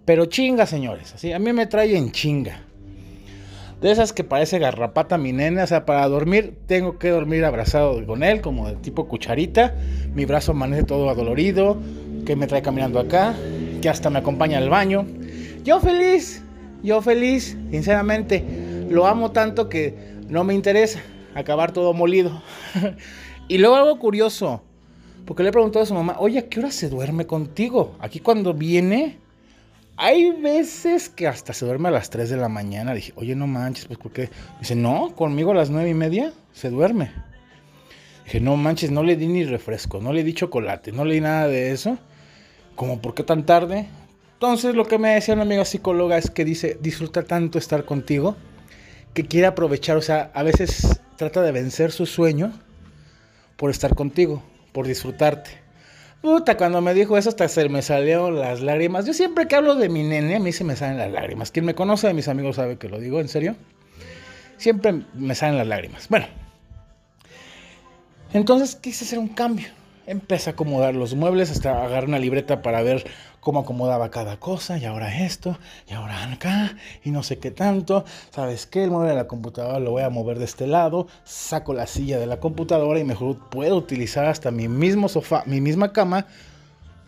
Pero 0.03 0.25
chingas, 0.25 0.69
señores. 0.69 1.13
Así, 1.13 1.31
a 1.31 1.39
mí 1.39 1.53
me 1.53 1.67
trae 1.67 1.95
en 1.95 2.12
chinga. 2.12 2.62
De 3.82 3.91
esas 3.91 4.13
que 4.13 4.24
parece 4.24 4.60
garrapata 4.60 5.17
mi 5.17 5.32
nene. 5.32 5.62
O 5.62 5.67
sea, 5.67 5.86
para 5.86 6.08
dormir 6.08 6.55
tengo 6.67 6.98
que 6.98 7.10
dormir 7.10 7.46
abrazado 7.46 8.05
con 8.05 8.24
él, 8.24 8.41
como 8.41 8.67
de 8.67 8.75
tipo 8.75 9.08
cucharita. 9.08 9.75
Mi 10.13 10.25
brazo 10.25 10.51
amanece 10.53 10.84
todo 10.84 11.10
adolorido. 11.10 11.77
Que 12.25 12.36
me 12.36 12.48
trae 12.48 12.62
caminando 12.62 13.00
acá. 13.00 13.36
Que 13.82 13.89
hasta 13.89 14.10
me 14.10 14.20
acompaña 14.20 14.58
al 14.58 14.70
baño. 14.70 15.05
Yo 15.63 15.79
feliz 15.79 16.46
yo 16.86 17.01
feliz, 17.01 17.58
sinceramente. 17.72 18.44
Lo 18.89 19.08
amo 19.08 19.32
tanto 19.32 19.67
que 19.70 19.96
no 20.29 20.44
me 20.44 20.53
interesa 20.53 21.01
acabar 21.34 21.72
todo 21.72 21.94
molido. 21.94 22.41
y 23.48 23.58
luego 23.58 23.75
algo 23.75 24.00
curioso, 24.00 24.62
porque 25.25 25.44
le 25.44 25.50
he 25.50 25.51
preguntado 25.51 25.84
a 25.84 25.88
su 25.88 25.96
mamá, 25.96 26.15
oye, 26.20 26.39
¿a 26.39 26.48
qué 26.48 26.60
hora 26.60 26.72
se 26.72 26.89
duerme 26.89 27.25
contigo? 27.25 27.96
Aquí 28.00 28.20
cuando 28.20 28.53
viene, 28.53 29.17
hay 29.98 30.32
veces 30.32 31.10
que 31.10 31.28
hasta 31.28 31.54
se 31.54 31.66
duerme 31.66 31.90
a 31.90 31.92
las 31.92 32.10
3 32.10 32.30
de 32.30 32.38
la 32.38 32.50
mañana. 32.50 32.94
Dije, 32.94 33.14
oye, 33.16 33.36
no 33.36 33.48
manches, 33.48 33.86
pues 33.86 33.98
¿por 33.98 34.12
qué? 34.12 34.30
Dice, 34.60 34.75
no, 34.75 35.16
conmigo 35.16 35.52
a 35.52 35.56
las 35.56 35.70
9 35.70 35.90
y 35.90 35.94
media 35.94 36.34
se 36.54 36.70
duerme. 36.70 37.12
Dije, 38.25 38.40
no 38.40 38.58
manches, 38.58 38.92
no 38.92 39.04
le 39.04 39.16
di 39.16 39.28
ni 39.28 39.46
refresco, 39.46 40.02
no 40.02 40.12
le 40.12 40.24
di 40.24 40.34
chocolate, 40.34 40.92
no 40.92 41.06
le 41.06 41.16
di 41.16 41.22
nada 41.22 41.48
de 41.48 41.72
eso. 41.72 41.98
Como, 42.75 43.02
¿por 43.02 43.14
qué 43.14 43.24
tan 43.24 43.46
tarde? 43.46 43.88
Entonces 44.34 44.75
lo 44.75 44.86
que 44.86 44.98
me 44.98 45.14
decía 45.14 45.34
una 45.34 45.44
amiga 45.44 45.64
psicóloga 45.64 46.18
es 46.18 46.30
que 46.30 46.44
dice, 46.44 46.78
disfruta 46.82 47.24
tanto 47.24 47.58
estar 47.58 47.86
contigo, 47.86 48.36
que 49.14 49.25
quiere 49.25 49.48
aprovechar, 49.48 49.96
o 49.96 50.02
sea, 50.02 50.30
a 50.34 50.44
veces 50.44 51.00
trata 51.16 51.42
de 51.42 51.54
vencer 51.54 51.94
su 51.94 52.06
sueño 52.06 52.52
por 53.56 53.72
estar 53.72 53.96
contigo, 53.96 54.44
por 54.74 54.88
disfrutarte. 54.88 55.64
Puta, 56.25 56.58
cuando 56.58 56.82
me 56.82 56.96
dijo 56.96 57.20
eso 57.20 57.29
hasta 57.29 57.48
se 57.48 57.70
me 57.70 57.84
salieron 57.84 58.39
las 58.39 58.60
lágrimas. 58.60 59.05
Yo 59.05 59.13
siempre 59.13 59.48
que 59.48 59.55
hablo 59.58 59.75
de 59.75 59.89
mi 59.89 60.01
nene, 60.01 60.38
a 60.38 60.39
mí 60.39 60.51
se 60.51 60.63
me 60.63 60.75
salen 60.75 60.98
las 60.98 61.12
lágrimas. 61.12 61.51
Quien 61.51 61.65
me 61.65 61.75
conoce 61.75 62.08
de 62.08 62.15
mis 62.15 62.27
amigos 62.27 62.55
sabe 62.55 62.79
que 62.79 62.89
lo 62.89 63.00
digo, 63.00 63.22
en 63.22 63.27
serio. 63.27 63.55
Siempre 64.58 65.03
me 65.13 65.36
salen 65.36 65.60
las 65.60 65.67
lágrimas. 65.67 66.10
Bueno, 66.10 66.25
entonces 68.34 68.75
quise 68.75 69.05
hacer 69.05 69.20
un 69.20 69.27
cambio. 69.27 69.67
Empecé 70.08 70.50
a 70.50 70.53
acomodar 70.53 70.96
los 70.96 71.13
muebles, 71.13 71.51
hasta 71.51 71.84
agarrar 71.86 72.05
una 72.05 72.17
libreta 72.17 72.63
para 72.63 72.82
ver 72.82 73.05
cómo 73.46 73.60
acomodaba 73.60 74.10
cada 74.10 74.40
cosa, 74.40 74.80
y 74.80 74.86
ahora 74.86 75.24
esto, 75.24 75.60
y 75.88 75.94
ahora 75.94 76.32
acá, 76.32 76.78
y 77.04 77.12
no 77.12 77.22
sé 77.22 77.38
qué 77.38 77.52
tanto. 77.52 78.04
¿Sabes 78.32 78.66
qué? 78.66 78.84
El 78.84 78.90
mueble 78.90 79.12
de 79.12 79.16
la 79.16 79.28
computadora 79.28 79.80
lo 79.80 79.92
voy 79.92 80.02
a 80.02 80.10
mover 80.10 80.40
de 80.40 80.46
este 80.46 80.66
lado, 80.66 81.06
saco 81.25 81.75
la 81.75 81.86
silla 81.86 82.18
de 82.18 82.25
la 82.25 82.40
computadora 82.40 83.00
y 83.00 83.04
mejor 83.04 83.38
puedo 83.50 83.75
utilizar 83.78 84.25
hasta 84.25 84.50
mi 84.50 84.68
mismo 84.68 85.10
sofá, 85.10 85.44
mi 85.46 85.62
misma 85.62 85.94
cama, 85.94 86.25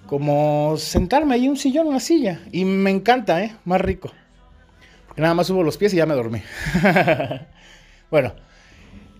como 0.05 0.75
sentarme 0.77 1.33
ahí 1.33 1.47
un 1.47 1.57
sillón, 1.57 1.87
una 1.87 1.99
silla. 1.99 2.39
Y 2.51 2.65
me 2.65 2.91
encanta, 2.91 3.41
¿eh? 3.43 3.55
Más 3.65 3.81
rico. 3.81 4.11
Porque 5.07 5.23
nada 5.23 5.33
más 5.33 5.47
subo 5.47 5.63
los 5.63 5.77
pies 5.77 5.91
y 5.95 5.97
ya 5.97 6.05
me 6.05 6.13
dormí. 6.13 6.43
bueno, 8.11 8.33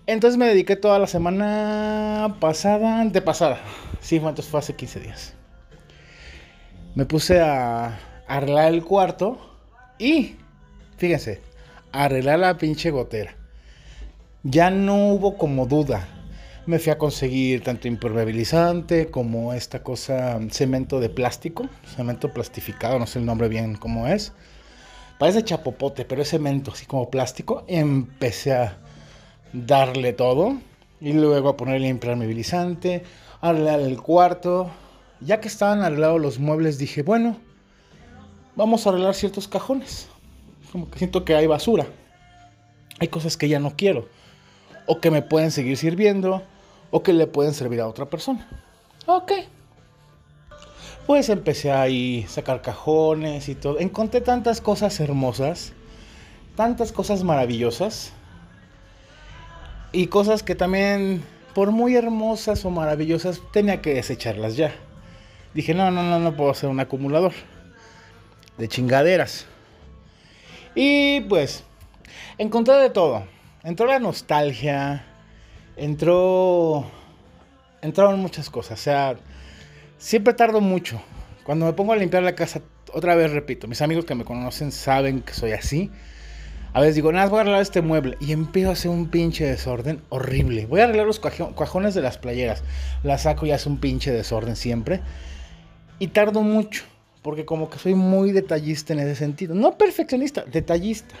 entonces 0.06 0.38
me 0.38 0.46
dediqué 0.46 0.76
toda 0.76 1.00
la 1.00 1.08
semana 1.08 2.36
pasada, 2.38 3.00
antepasada. 3.00 3.58
Sí, 4.00 4.16
entonces 4.18 4.46
fue 4.46 4.60
hace 4.60 4.76
15 4.76 5.00
días 5.00 5.37
me 6.94 7.04
puse 7.06 7.40
a 7.40 7.98
arreglar 8.26 8.72
el 8.72 8.84
cuarto 8.84 9.38
y, 9.98 10.36
fíjense, 10.96 11.40
arreglar 11.92 12.38
la 12.38 12.58
pinche 12.58 12.90
gotera. 12.90 13.34
Ya 14.42 14.70
no 14.70 15.08
hubo 15.08 15.36
como 15.36 15.66
duda. 15.66 16.06
Me 16.66 16.78
fui 16.78 16.92
a 16.92 16.98
conseguir 16.98 17.62
tanto 17.62 17.88
impermeabilizante 17.88 19.10
como 19.10 19.54
esta 19.54 19.82
cosa, 19.82 20.38
cemento 20.50 21.00
de 21.00 21.08
plástico, 21.08 21.68
cemento 21.96 22.32
plastificado, 22.32 22.98
no 22.98 23.06
sé 23.06 23.18
el 23.18 23.26
nombre 23.26 23.48
bien 23.48 23.74
cómo 23.74 24.06
es. 24.06 24.32
Parece 25.18 25.42
chapopote, 25.42 26.04
pero 26.04 26.22
es 26.22 26.28
cemento, 26.28 26.70
así 26.70 26.86
como 26.86 27.10
plástico. 27.10 27.64
Empecé 27.66 28.52
a 28.52 28.76
darle 29.52 30.12
todo 30.12 30.58
y 31.00 31.12
luego 31.12 31.48
a 31.48 31.56
ponerle 31.56 31.88
impermeabilizante, 31.88 33.02
arreglar 33.40 33.80
el 33.80 34.00
cuarto, 34.00 34.70
ya 35.20 35.40
que 35.40 35.48
estaban 35.48 35.82
arreglados 35.82 36.20
los 36.20 36.38
muebles, 36.38 36.78
dije, 36.78 37.02
bueno, 37.02 37.36
vamos 38.56 38.86
a 38.86 38.90
arreglar 38.90 39.14
ciertos 39.14 39.48
cajones. 39.48 40.08
Como 40.72 40.90
que 40.90 40.98
siento 40.98 41.24
que 41.24 41.34
hay 41.34 41.46
basura. 41.46 41.86
Hay 43.00 43.08
cosas 43.08 43.36
que 43.36 43.48
ya 43.48 43.58
no 43.58 43.74
quiero. 43.76 44.08
O 44.86 45.00
que 45.00 45.10
me 45.10 45.22
pueden 45.22 45.50
seguir 45.50 45.76
sirviendo. 45.76 46.42
O 46.90 47.02
que 47.02 47.12
le 47.12 47.26
pueden 47.26 47.54
servir 47.54 47.80
a 47.80 47.88
otra 47.88 48.06
persona. 48.06 48.46
Ok. 49.06 49.32
Pues 51.06 51.28
empecé 51.30 51.72
ahí 51.72 52.24
a 52.26 52.30
sacar 52.30 52.60
cajones 52.60 53.48
y 53.48 53.54
todo. 53.54 53.78
Encontré 53.78 54.20
tantas 54.20 54.60
cosas 54.60 54.98
hermosas. 55.00 55.72
Tantas 56.56 56.92
cosas 56.92 57.24
maravillosas. 57.24 58.12
Y 59.92 60.08
cosas 60.08 60.42
que 60.42 60.54
también, 60.54 61.24
por 61.54 61.70
muy 61.70 61.96
hermosas 61.96 62.64
o 62.64 62.70
maravillosas, 62.70 63.40
tenía 63.52 63.80
que 63.80 63.94
desecharlas 63.94 64.56
ya. 64.56 64.74
Dije, 65.54 65.74
no, 65.74 65.90
no, 65.90 66.02
no, 66.02 66.18
no 66.18 66.36
puedo 66.36 66.50
hacer 66.50 66.68
un 66.68 66.80
acumulador 66.80 67.32
de 68.58 68.68
chingaderas. 68.68 69.46
Y 70.74 71.22
pues, 71.22 71.64
encontré 72.36 72.74
de 72.74 72.90
todo. 72.90 73.24
Entró 73.62 73.86
la 73.86 73.98
nostalgia, 73.98 75.04
entró... 75.76 76.86
Entraron 77.80 78.18
muchas 78.20 78.50
cosas. 78.50 78.78
O 78.78 78.82
sea, 78.82 79.16
siempre 79.98 80.34
tardo 80.34 80.60
mucho. 80.60 81.00
Cuando 81.44 81.66
me 81.66 81.72
pongo 81.72 81.92
a 81.92 81.96
limpiar 81.96 82.22
la 82.22 82.34
casa, 82.34 82.60
otra 82.92 83.14
vez 83.14 83.30
repito, 83.32 83.68
mis 83.68 83.80
amigos 83.82 84.04
que 84.04 84.14
me 84.14 84.24
conocen 84.24 84.72
saben 84.72 85.22
que 85.22 85.32
soy 85.32 85.52
así. 85.52 85.90
A 86.72 86.80
veces 86.80 86.96
digo, 86.96 87.10
nada, 87.12 87.28
voy 87.28 87.38
a 87.38 87.40
arreglar 87.42 87.62
este 87.62 87.82
mueble. 87.82 88.16
Y 88.20 88.32
empiezo 88.32 88.70
a 88.70 88.72
hacer 88.72 88.90
un 88.90 89.08
pinche 89.08 89.44
desorden 89.46 90.02
horrible. 90.10 90.66
Voy 90.66 90.80
a 90.80 90.84
arreglar 90.84 91.06
los 91.06 91.20
cajones 91.20 91.94
de 91.94 92.02
las 92.02 92.18
playeras. 92.18 92.62
La 93.02 93.16
saco 93.18 93.46
y 93.46 93.52
hace 93.52 93.68
un 93.68 93.78
pinche 93.78 94.10
desorden 94.10 94.56
siempre. 94.56 95.00
Y 95.98 96.08
tardo 96.08 96.42
mucho, 96.42 96.84
porque 97.22 97.44
como 97.44 97.68
que 97.68 97.78
soy 97.78 97.94
muy 97.94 98.32
detallista 98.32 98.92
en 98.92 99.00
ese 99.00 99.16
sentido. 99.16 99.54
No 99.54 99.76
perfeccionista, 99.76 100.44
detallista. 100.44 101.14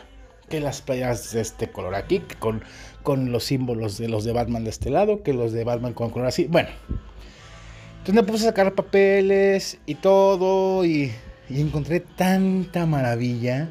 Que 0.48 0.60
las 0.60 0.80
playas 0.80 1.32
de 1.32 1.42
este 1.42 1.70
color 1.70 1.94
aquí, 1.94 2.22
con, 2.38 2.62
con 3.02 3.32
los 3.32 3.44
símbolos 3.44 3.98
de 3.98 4.08
los 4.08 4.24
de 4.24 4.32
Batman 4.32 4.64
de 4.64 4.70
este 4.70 4.88
lado, 4.88 5.22
que 5.22 5.34
los 5.34 5.52
de 5.52 5.64
Batman 5.64 5.92
con 5.92 6.10
color 6.10 6.28
así. 6.28 6.46
Bueno. 6.46 6.70
Entonces 7.98 8.14
me 8.14 8.22
puse 8.22 8.44
a 8.44 8.50
sacar 8.50 8.74
papeles 8.74 9.78
y 9.84 9.96
todo 9.96 10.86
y, 10.86 11.12
y 11.50 11.60
encontré 11.60 12.00
tanta 12.00 12.86
maravilla. 12.86 13.70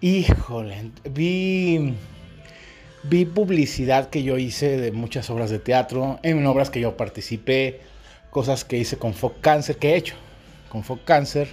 Híjole, 0.00 0.90
vi, 1.10 1.94
vi 3.04 3.24
publicidad 3.24 4.10
que 4.10 4.22
yo 4.24 4.38
hice 4.38 4.76
de 4.78 4.90
muchas 4.90 5.30
obras 5.30 5.50
de 5.50 5.58
teatro, 5.60 6.18
en 6.22 6.44
obras 6.46 6.70
que 6.70 6.80
yo 6.80 6.96
participé 6.96 7.80
cosas 8.38 8.64
que 8.64 8.78
hice 8.78 8.96
con 8.96 9.14
Foc 9.14 9.40
Cancer, 9.40 9.78
que 9.78 9.90
he 9.90 9.96
hecho 9.96 10.14
con 10.68 10.84
Foc 10.84 11.02
Cancer. 11.02 11.48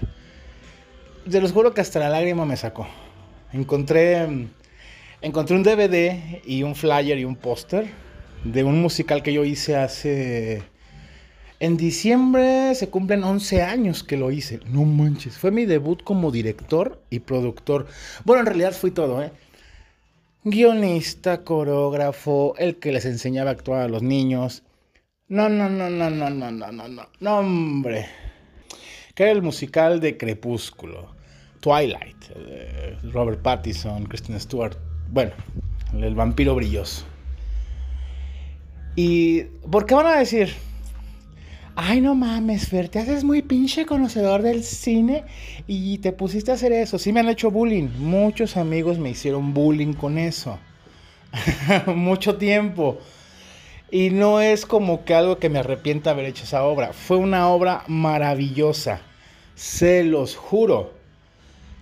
Se 1.27 1.41
los 1.41 1.51
juro 1.51 1.73
que 1.73 1.81
hasta 1.81 1.97
la 1.97 2.09
lágrima 2.09 2.45
me 2.45 2.55
sacó. 2.57 2.85
Encontré, 3.51 4.27
encontré 5.19 5.55
un 5.55 5.63
DVD 5.63 6.43
y 6.45 6.61
un 6.61 6.75
flyer 6.75 7.17
y 7.17 7.25
un 7.25 7.37
póster 7.37 7.87
de 8.43 8.63
un 8.63 8.83
musical 8.83 9.23
que 9.23 9.33
yo 9.33 9.43
hice 9.43 9.75
hace... 9.75 10.61
En 11.59 11.75
diciembre 11.75 12.75
se 12.75 12.87
cumplen 12.89 13.23
11 13.23 13.63
años 13.63 14.03
que 14.03 14.17
lo 14.17 14.29
hice. 14.29 14.59
No 14.67 14.83
manches. 14.85 15.39
Fue 15.39 15.49
mi 15.49 15.65
debut 15.65 16.03
como 16.03 16.29
director 16.29 17.01
y 17.09 17.17
productor. 17.17 17.87
Bueno, 18.25 18.41
en 18.41 18.45
realidad 18.45 18.73
fui 18.73 18.91
todo, 18.91 19.23
¿eh? 19.23 19.31
Guionista, 20.43 21.43
coreógrafo, 21.43 22.53
el 22.59 22.77
que 22.77 22.91
les 22.91 23.05
enseñaba 23.05 23.49
a 23.49 23.53
actuar 23.53 23.81
a 23.81 23.87
los 23.87 24.03
niños, 24.03 24.61
No, 25.27 25.49
no, 25.49 25.67
no, 25.67 25.89
no, 25.89 26.11
no, 26.11 26.29
no, 26.29 26.51
no, 26.51 26.71
no, 26.71 26.87
no, 26.87 27.07
no, 27.19 27.37
hombre. 27.39 28.05
Que 29.15 29.23
era 29.23 29.31
el 29.31 29.41
musical 29.41 29.99
de 29.99 30.17
Crepúsculo, 30.17 31.15
Twilight, 31.61 32.25
Robert 33.11 33.41
Pattinson, 33.41 34.05
Kristen 34.05 34.39
Stewart, 34.39 34.77
bueno, 35.09 35.31
el 35.99 36.13
vampiro 36.13 36.53
brilloso. 36.53 37.05
¿Y 38.95 39.45
por 39.71 39.87
qué 39.87 39.95
van 39.95 40.05
a 40.05 40.17
decir? 40.17 40.53
Ay, 41.75 42.01
no 42.01 42.13
mames, 42.13 42.69
Fer, 42.69 42.87
te 42.87 42.99
haces 42.99 43.23
muy 43.23 43.41
pinche 43.41 43.87
conocedor 43.87 44.43
del 44.43 44.63
cine 44.63 45.23
y 45.65 45.97
te 45.97 46.11
pusiste 46.11 46.51
a 46.51 46.53
hacer 46.53 46.71
eso. 46.71 46.99
Sí 46.99 47.11
me 47.11 47.21
han 47.21 47.29
hecho 47.29 47.49
bullying. 47.49 47.89
Muchos 47.97 48.57
amigos 48.57 48.99
me 48.99 49.09
hicieron 49.09 49.55
bullying 49.55 49.93
con 49.93 50.19
eso. 50.19 50.59
Mucho 51.87 52.37
tiempo. 52.37 52.99
Y 53.91 54.09
no 54.09 54.41
es 54.41 54.65
como 54.65 55.05
que 55.05 55.13
algo 55.13 55.37
que 55.37 55.49
me 55.49 55.59
arrepienta 55.59 56.11
haber 56.11 56.25
hecho 56.25 56.43
esa 56.43 56.63
obra. 56.63 56.93
Fue 56.93 57.17
una 57.17 57.49
obra 57.49 57.83
maravillosa. 57.87 59.01
Se 59.55 60.03
los 60.03 60.35
juro. 60.35 60.93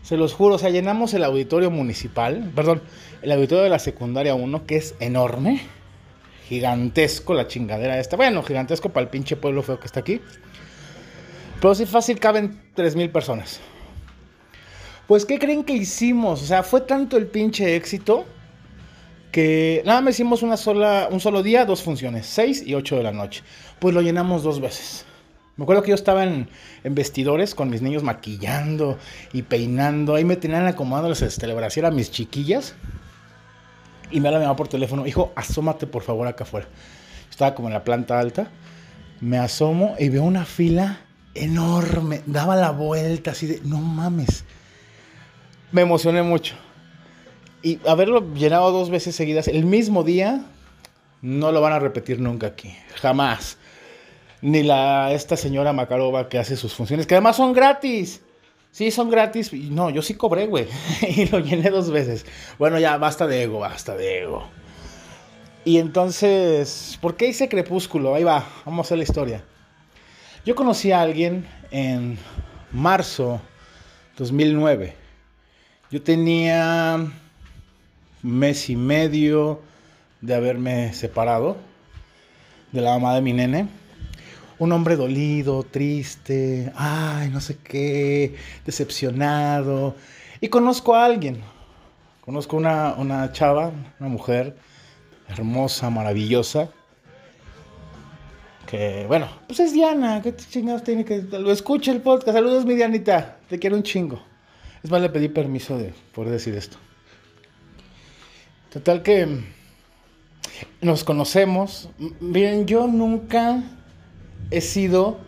Se 0.04 0.18
los 0.18 0.34
juro. 0.34 0.56
O 0.56 0.58
sea, 0.60 0.70
llenamos 0.70 1.14
el 1.14 1.24
auditorio 1.24 1.72
municipal. 1.72 2.52
Perdón, 2.56 2.82
el 3.22 3.32
auditorio 3.32 3.64
de 3.64 3.70
la 3.70 3.80
secundaria 3.80 4.36
1, 4.36 4.66
que 4.66 4.76
es 4.76 4.96
enorme. 5.00 5.62
Gigantesco 6.50 7.34
la 7.34 7.48
chingadera 7.48 7.98
esta. 7.98 8.18
Bueno, 8.18 8.44
gigantesco 8.44 8.90
para 8.90 9.06
el 9.06 9.10
pinche 9.10 9.38
pueblo 9.38 9.64
feo 9.64 9.80
que 9.80 9.88
está 9.88 10.02
aquí. 10.02 10.20
Pero 11.62 11.74
sí 11.74 11.86
fácil 11.86 12.20
caben 12.20 12.62
3.000 12.76 13.12
personas. 13.12 13.62
Pues, 15.08 15.26
¿qué 15.26 15.40
creen 15.40 15.64
que 15.64 15.74
hicimos? 15.74 16.42
O 16.42 16.46
sea, 16.46 16.64
fue 16.64 16.82
tanto 16.82 17.16
el 17.16 17.28
pinche 17.28 17.76
éxito 17.76 18.26
que 19.34 19.82
nada 19.84 20.00
más 20.00 20.14
hicimos 20.14 20.44
una 20.44 20.58
sola, 20.58 21.10
un 21.10 21.20
solo 21.20 21.42
día, 21.42 21.66
dos 21.66 21.82
funciones, 21.82 22.28
6 22.28 22.68
y 22.68 22.76
8 22.76 22.98
de 22.98 23.04
la 23.04 23.12
noche. 23.12 23.44
Pues 23.80 23.96
lo 23.96 24.02
llenamos 24.02 24.44
dos 24.44 24.62
veces. 24.62 25.08
Me 25.58 25.64
acuerdo 25.64 25.82
que 25.82 25.90
yo 25.90 25.96
estaba 25.96 26.24
en, 26.24 26.48
vestidores 26.84 27.56
con 27.56 27.68
mis 27.72 27.82
niños 27.82 28.04
maquillando 28.04 29.00
y 29.34 29.42
peinando. 29.42 30.14
Ahí 30.14 30.24
me 30.24 30.36
tenían 30.36 30.68
acomodando 30.68 31.10
las 31.10 31.18
celebración 31.18 31.86
a 31.88 31.90
mis 31.90 32.12
chiquillas. 32.12 32.76
Y 34.12 34.20
me 34.20 34.30
habla 34.30 34.48
mi 34.48 34.56
por 34.56 34.68
teléfono, 34.68 35.08
hijo, 35.08 35.34
asómate 35.36 35.88
por 35.88 36.04
favor 36.04 36.28
acá 36.28 36.44
afuera. 36.44 36.68
Estaba 37.28 37.56
como 37.56 37.70
en 37.70 37.74
la 37.74 37.84
planta 37.84 38.20
alta. 38.20 38.52
Me 39.20 39.40
asomo 39.40 39.96
y 39.98 40.10
veo 40.10 40.22
una 40.22 40.46
fila 40.46 41.02
enorme. 41.34 42.22
Daba 42.28 42.56
la 42.56 42.70
vuelta 42.70 43.32
así 43.32 43.48
de, 43.48 43.62
no 43.64 43.80
mames. 43.80 44.46
Me 45.72 45.82
emocioné 45.82 46.22
mucho. 46.22 46.54
Y 47.64 47.80
haberlo 47.88 48.34
llenado 48.34 48.72
dos 48.72 48.90
veces 48.90 49.16
seguidas 49.16 49.48
el 49.48 49.66
mismo 49.66 50.04
día, 50.04 50.44
no 51.22 51.54
lo 51.54 51.62
van 51.62 51.72
a 51.72 51.80
repetir 51.80 52.20
nunca 52.20 52.48
aquí. 52.48 52.76
Jamás. 53.02 53.58
Ni 54.42 54.62
la 54.62 55.14
esta 55.14 55.38
señora 55.38 55.72
Makarova 55.72 56.28
que 56.28 56.38
hace 56.38 56.58
sus 56.58 56.74
funciones, 56.74 57.08
que 57.08 57.16
además 57.16 57.38
son 57.38 57.54
gratis. 57.54 58.22
Sí, 58.72 58.92
son 58.92 59.10
gratis. 59.10 59.54
No, 59.54 59.90
yo 59.90 60.02
sí 60.02 60.16
cobré, 60.16 60.48
güey. 60.48 60.68
y 61.08 61.28
lo 61.28 61.40
llené 61.40 61.70
dos 61.70 61.90
veces. 61.90 62.26
Bueno, 62.60 62.78
ya, 62.80 62.98
basta 62.98 63.26
de 63.26 63.44
ego, 63.44 63.60
basta 63.60 63.96
de 63.96 64.24
ego. 64.24 64.44
Y 65.64 65.78
entonces, 65.78 66.98
¿por 67.00 67.16
qué 67.16 67.28
hice 67.28 67.48
Crepúsculo? 67.48 68.16
Ahí 68.16 68.26
va, 68.26 68.46
vamos 68.66 68.86
a 68.86 68.88
hacer 68.88 68.98
la 68.98 69.06
historia. 69.06 69.44
Yo 70.46 70.56
conocí 70.56 70.92
a 70.92 71.00
alguien 71.00 71.48
en 71.72 72.18
marzo 72.74 73.40
2009. 74.18 74.94
Yo 75.90 76.02
tenía 76.02 77.00
mes 78.24 78.70
y 78.70 78.76
medio 78.76 79.62
de 80.22 80.34
haberme 80.34 80.94
separado 80.94 81.58
de 82.72 82.82
la 82.82 82.92
mamá 82.92 83.16
de 83.16 83.22
mi 83.22 83.34
nene. 83.34 83.68
Un 84.58 84.72
hombre 84.72 84.96
dolido, 84.96 85.64
triste, 85.64 86.72
ay, 86.76 87.30
no 87.30 87.42
sé 87.42 87.58
qué, 87.64 88.36
decepcionado. 88.66 89.96
Y 90.40 90.48
conozco 90.48 90.96
a 90.96 91.06
alguien. 91.06 91.42
Conozco 92.22 92.56
una, 92.56 92.94
una 92.94 93.32
chava, 93.34 93.72
una 94.00 94.10
mujer 94.10 94.56
hermosa, 95.28 95.90
maravillosa. 95.90 96.70
Que, 98.66 99.06
bueno, 99.08 99.28
pues 99.48 99.60
es 99.60 99.74
Diana. 99.74 100.22
¿Qué 100.22 100.34
chingados 100.36 100.84
tiene 100.84 101.04
que.? 101.04 101.22
Lo 101.22 101.52
escucha 101.52 101.92
el 101.92 102.02
podcast. 102.02 102.38
Saludos, 102.38 102.66
mi 102.66 102.76
Dianita. 102.76 103.38
Te 103.50 103.60
quiero 103.60 103.76
un 103.76 103.84
chingo. 103.84 104.22
Es 104.82 104.90
más, 104.90 105.02
le 105.02 105.10
pedí 105.10 105.28
permiso 105.28 105.78
de 105.78 105.94
poder 106.14 106.32
decir 106.32 106.56
esto. 106.56 106.78
Total 108.74 109.04
que 109.04 109.28
nos 110.82 111.04
conocemos. 111.04 111.90
Bien, 112.20 112.66
yo 112.66 112.88
nunca 112.88 113.62
he 114.50 114.62
sido 114.62 115.20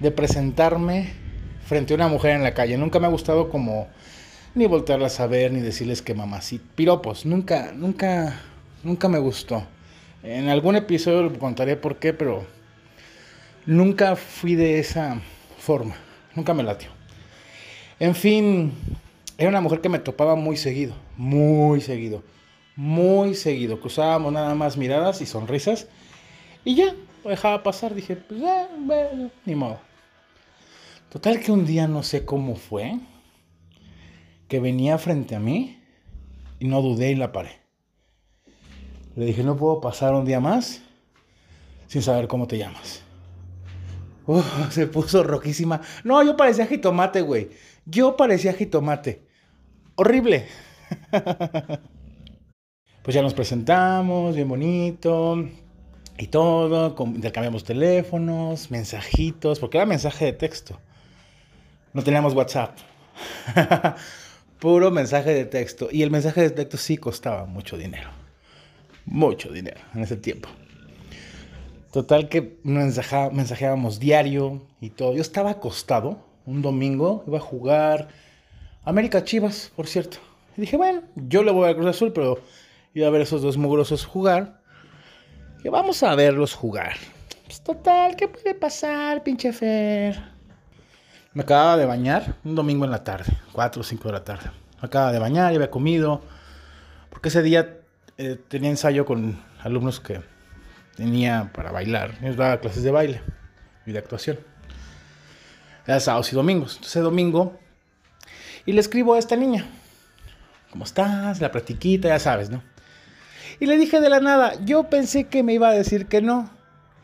de 0.00 0.10
presentarme 0.10 1.12
frente 1.66 1.92
a 1.92 1.96
una 1.96 2.08
mujer 2.08 2.30
en 2.30 2.42
la 2.42 2.54
calle. 2.54 2.78
Nunca 2.78 2.98
me 2.98 3.08
ha 3.08 3.10
gustado 3.10 3.50
como 3.50 3.88
ni 4.54 4.64
voltearlas 4.64 5.20
a 5.20 5.26
ver, 5.26 5.52
ni 5.52 5.60
decirles 5.60 6.00
que 6.00 6.14
mamacita. 6.14 6.64
Piropos, 6.74 7.26
nunca, 7.26 7.72
nunca, 7.76 8.40
nunca 8.82 9.06
me 9.06 9.18
gustó. 9.18 9.62
En 10.22 10.48
algún 10.48 10.76
episodio 10.76 11.24
lo 11.24 11.38
contaré 11.38 11.76
por 11.76 11.98
qué, 11.98 12.14
pero 12.14 12.46
nunca 13.66 14.16
fui 14.16 14.54
de 14.54 14.78
esa 14.78 15.20
forma. 15.58 15.96
Nunca 16.34 16.54
me 16.54 16.62
latió. 16.62 16.88
En 18.00 18.14
fin, 18.14 18.72
era 19.36 19.50
una 19.50 19.60
mujer 19.60 19.82
que 19.82 19.90
me 19.90 19.98
topaba 19.98 20.36
muy 20.36 20.56
seguido, 20.56 20.94
muy 21.18 21.82
seguido 21.82 22.22
muy 22.76 23.34
seguido. 23.34 23.80
Cruzábamos 23.80 24.32
nada 24.32 24.54
más 24.54 24.76
miradas 24.76 25.20
y 25.22 25.26
sonrisas. 25.26 25.88
Y 26.64 26.76
ya, 26.76 26.94
dejaba 27.24 27.62
pasar. 27.62 27.94
Dije, 27.94 28.16
pues 28.16 28.40
bueno, 28.78 29.30
ni 29.44 29.54
modo. 29.54 29.80
Total 31.10 31.40
que 31.40 31.50
un 31.50 31.64
día 31.64 31.88
no 31.88 32.02
sé 32.02 32.24
cómo 32.24 32.54
fue. 32.54 32.98
Que 34.48 34.60
venía 34.60 34.98
frente 34.98 35.34
a 35.34 35.40
mí 35.40 35.82
y 36.60 36.68
no 36.68 36.82
dudé 36.82 37.10
y 37.10 37.16
la 37.16 37.32
paré. 37.32 37.60
Le 39.16 39.24
dije, 39.24 39.42
no 39.42 39.56
puedo 39.56 39.80
pasar 39.80 40.14
un 40.14 40.26
día 40.26 40.40
más 40.40 40.82
sin 41.88 42.02
saber 42.02 42.28
cómo 42.28 42.46
te 42.46 42.58
llamas. 42.58 43.02
se 44.70 44.86
puso 44.86 45.22
rojísima. 45.22 45.80
No, 46.04 46.22
yo 46.22 46.36
parecía 46.36 46.66
jitomate, 46.66 47.22
güey. 47.22 47.50
Yo 47.86 48.16
parecía 48.16 48.52
jitomate. 48.52 49.22
Horrible. 49.94 50.46
pues 53.06 53.14
ya 53.14 53.22
nos 53.22 53.34
presentamos, 53.34 54.34
bien 54.34 54.48
bonito 54.48 55.48
y 56.18 56.26
todo, 56.26 56.92
intercambiamos 57.06 57.62
teléfonos, 57.62 58.68
mensajitos, 58.72 59.60
porque 59.60 59.76
era 59.76 59.86
mensaje 59.86 60.24
de 60.24 60.32
texto. 60.32 60.80
No 61.92 62.02
teníamos 62.02 62.34
WhatsApp. 62.34 62.76
Puro 64.58 64.90
mensaje 64.90 65.32
de 65.34 65.44
texto. 65.44 65.88
Y 65.92 66.02
el 66.02 66.10
mensaje 66.10 66.40
de 66.40 66.50
texto 66.50 66.78
sí 66.78 66.96
costaba 66.96 67.46
mucho 67.46 67.78
dinero. 67.78 68.10
Mucho 69.04 69.52
dinero 69.52 69.80
en 69.94 70.02
ese 70.02 70.16
tiempo. 70.16 70.48
Total 71.92 72.28
que 72.28 72.58
mensajeábamos 72.64 74.00
diario 74.00 74.66
y 74.80 74.90
todo. 74.90 75.14
Yo 75.14 75.20
estaba 75.20 75.52
acostado 75.52 76.26
un 76.44 76.60
domingo, 76.60 77.22
iba 77.28 77.38
a 77.38 77.40
jugar 77.40 78.08
América 78.82 79.22
Chivas, 79.22 79.70
por 79.76 79.86
cierto. 79.86 80.16
Y 80.56 80.62
dije, 80.62 80.76
bueno, 80.76 81.02
yo 81.14 81.44
le 81.44 81.52
voy 81.52 81.70
a 81.70 81.74
Cruz 81.76 81.86
Azul, 81.86 82.12
pero 82.12 82.40
iba 82.96 83.08
a 83.08 83.10
ver 83.10 83.20
esos 83.20 83.42
dos 83.42 83.58
mugrosos 83.58 84.06
jugar. 84.06 84.62
Que 85.62 85.68
vamos 85.68 86.02
a 86.02 86.14
verlos 86.14 86.54
jugar. 86.54 86.96
Pues 87.44 87.60
total, 87.62 88.16
¿qué 88.16 88.26
puede 88.26 88.54
pasar, 88.54 89.22
pinche 89.22 89.52
Fer? 89.52 90.18
Me 91.34 91.42
acababa 91.42 91.76
de 91.76 91.84
bañar 91.84 92.36
un 92.42 92.54
domingo 92.54 92.86
en 92.86 92.90
la 92.90 93.04
tarde, 93.04 93.30
4 93.52 93.80
o 93.80 93.84
5 93.84 94.08
de 94.08 94.12
la 94.12 94.24
tarde. 94.24 94.50
Me 94.80 94.86
acababa 94.86 95.12
de 95.12 95.18
bañar, 95.18 95.52
ya 95.52 95.56
había 95.56 95.70
comido. 95.70 96.22
Porque 97.10 97.28
ese 97.28 97.42
día 97.42 97.80
eh, 98.16 98.38
tenía 98.48 98.70
ensayo 98.70 99.04
con 99.04 99.42
alumnos 99.62 100.00
que 100.00 100.22
tenía 100.96 101.50
para 101.52 101.72
bailar. 101.72 102.18
Yo 102.22 102.34
daba 102.34 102.60
clases 102.60 102.82
de 102.82 102.90
baile 102.92 103.20
y 103.84 103.92
de 103.92 103.98
actuación. 103.98 104.38
Era 105.86 106.00
sábados 106.00 106.32
y 106.32 106.34
domingos. 106.34 106.76
Entonces, 106.76 107.02
domingo. 107.02 107.58
Y 108.64 108.72
le 108.72 108.80
escribo 108.80 109.12
a 109.14 109.18
esta 109.18 109.36
niña. 109.36 109.66
¿Cómo 110.70 110.84
estás? 110.84 111.42
La 111.42 111.52
platiquita, 111.52 112.08
ya 112.08 112.18
sabes, 112.18 112.48
¿no? 112.48 112.62
Y 113.58 113.66
le 113.66 113.76
dije 113.78 114.00
de 114.00 114.10
la 114.10 114.20
nada, 114.20 114.54
yo 114.64 114.84
pensé 114.84 115.24
que 115.24 115.42
me 115.42 115.54
iba 115.54 115.68
a 115.68 115.72
decir 115.72 116.06
que 116.06 116.20
no. 116.20 116.50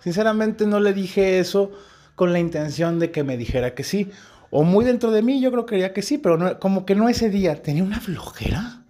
Sinceramente 0.01 0.67
no 0.67 0.81
le 0.81 0.93
dije 0.93 1.39
eso 1.39 1.71
con 2.15 2.33
la 2.33 2.39
intención 2.39 2.99
de 2.99 3.11
que 3.11 3.25
me 3.25 3.37
dijera 3.37 3.75
que 3.75 3.85
sí. 3.85 4.11
O 4.51 4.65
muy 4.65 4.85
dentro 4.85 5.11
de 5.11 5.23
mí 5.23 5.41
yo 5.41 5.51
creo 5.51 5.65
que 5.65 5.77
quería 5.77 5.93
que 5.93 6.03
sí, 6.03 6.19
pero 6.19 6.59
como 6.59 6.85
que 6.85 6.95
no 6.95 7.09
ese 7.09 7.31
día. 7.31 7.63
Tenía 7.63 7.85
una 7.85 8.01
flojera, 8.01 8.83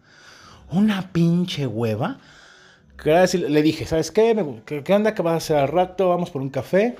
una 0.70 1.12
pinche 1.12 1.66
hueva. 1.66 2.18
le 3.04 3.62
dije, 3.62 3.86
¿sabes 3.86 4.10
qué? 4.10 4.34
¿Qué 4.64 4.94
onda 4.94 5.14
que 5.14 5.22
vas 5.22 5.34
a 5.34 5.36
hacer 5.36 5.56
al 5.56 5.68
rato? 5.68 6.08
Vamos 6.08 6.30
por 6.30 6.42
un 6.42 6.50
café. 6.50 6.96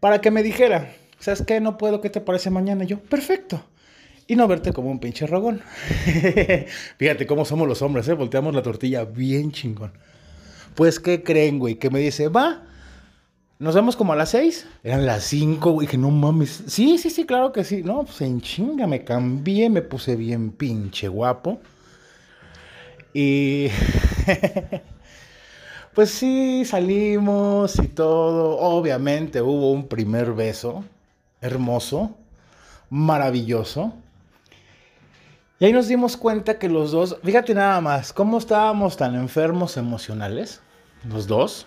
Para 0.00 0.20
que 0.20 0.30
me 0.30 0.42
dijera, 0.42 0.92
¿sabes 1.18 1.42
qué? 1.42 1.60
No 1.60 1.78
puedo, 1.78 2.00
¿qué 2.00 2.10
te 2.10 2.20
parece 2.20 2.50
mañana? 2.50 2.84
yo, 2.84 3.00
perfecto 3.00 3.64
y 4.28 4.36
no 4.36 4.48
verte 4.48 4.72
como 4.72 4.90
un 4.90 4.98
pinche 4.98 5.26
rogón. 5.26 5.62
Fíjate 6.98 7.26
cómo 7.26 7.44
somos 7.44 7.68
los 7.68 7.80
hombres, 7.82 8.08
¿eh? 8.08 8.14
Volteamos 8.14 8.54
la 8.54 8.62
tortilla 8.62 9.04
bien 9.04 9.52
chingón. 9.52 9.92
Pues, 10.74 10.98
¿qué 10.98 11.22
creen, 11.22 11.58
güey? 11.58 11.76
Que 11.76 11.90
me 11.90 12.00
dice, 12.00 12.28
va, 12.28 12.64
Nos 13.58 13.74
vemos 13.74 13.96
como 13.96 14.12
a 14.12 14.16
las 14.16 14.30
seis. 14.30 14.66
Eran 14.82 15.06
las 15.06 15.24
cinco, 15.24 15.70
güey. 15.72 15.86
Que 15.86 15.96
no 15.96 16.10
mames. 16.10 16.64
Sí, 16.66 16.98
sí, 16.98 17.08
sí, 17.08 17.24
claro 17.24 17.52
que 17.52 17.64
sí. 17.64 17.82
No, 17.82 18.04
pues 18.04 18.20
en 18.20 18.40
chinga 18.40 18.86
me 18.86 19.04
cambié, 19.04 19.70
me 19.70 19.82
puse 19.82 20.16
bien 20.16 20.50
pinche 20.50 21.08
guapo. 21.08 21.60
Y. 23.14 23.68
pues 25.94 26.10
sí, 26.10 26.64
salimos 26.64 27.78
y 27.78 27.88
todo. 27.88 28.58
Obviamente 28.58 29.40
hubo 29.40 29.70
un 29.70 29.86
primer 29.88 30.32
beso. 30.32 30.84
Hermoso. 31.40 32.16
Maravilloso. 32.90 33.94
Y 35.58 35.64
ahí 35.64 35.72
nos 35.72 35.88
dimos 35.88 36.16
cuenta 36.16 36.58
que 36.58 36.68
los 36.68 36.92
dos. 36.92 37.16
Fíjate 37.24 37.54
nada 37.54 37.80
más, 37.80 38.12
cómo 38.12 38.38
estábamos 38.38 38.96
tan 38.96 39.14
enfermos 39.14 39.76
emocionales. 39.76 40.60
Los 41.08 41.26
dos 41.26 41.66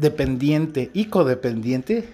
dependiente 0.00 0.90
y 0.94 1.06
codependiente, 1.06 2.12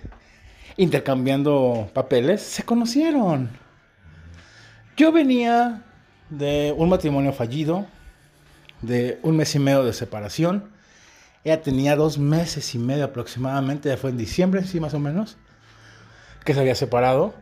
intercambiando 0.76 1.88
papeles, 1.94 2.42
se 2.42 2.64
conocieron. 2.64 3.48
Yo 4.96 5.12
venía 5.12 5.84
de 6.30 6.74
un 6.76 6.88
matrimonio 6.88 7.32
fallido, 7.32 7.86
de 8.82 9.18
un 9.22 9.36
mes 9.36 9.54
y 9.54 9.58
medio 9.58 9.84
de 9.84 9.92
separación. 9.92 10.70
Ella 11.44 11.62
tenía 11.62 11.94
dos 11.94 12.18
meses 12.18 12.74
y 12.74 12.78
medio 12.78 13.04
aproximadamente, 13.04 13.88
ya 13.88 13.96
fue 13.96 14.10
en 14.10 14.16
diciembre, 14.16 14.64
sí, 14.64 14.80
más 14.80 14.94
o 14.94 14.98
menos, 14.98 15.36
que 16.44 16.54
se 16.54 16.60
había 16.60 16.74
separado. 16.74 17.34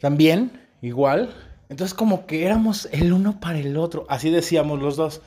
También, 0.00 0.60
igual. 0.82 1.34
Entonces 1.68 1.94
como 1.94 2.26
que 2.26 2.44
éramos 2.46 2.88
el 2.92 3.12
uno 3.12 3.40
para 3.40 3.58
el 3.58 3.76
otro, 3.76 4.06
así 4.08 4.30
decíamos 4.30 4.80
los 4.80 4.96
dos 4.96 5.20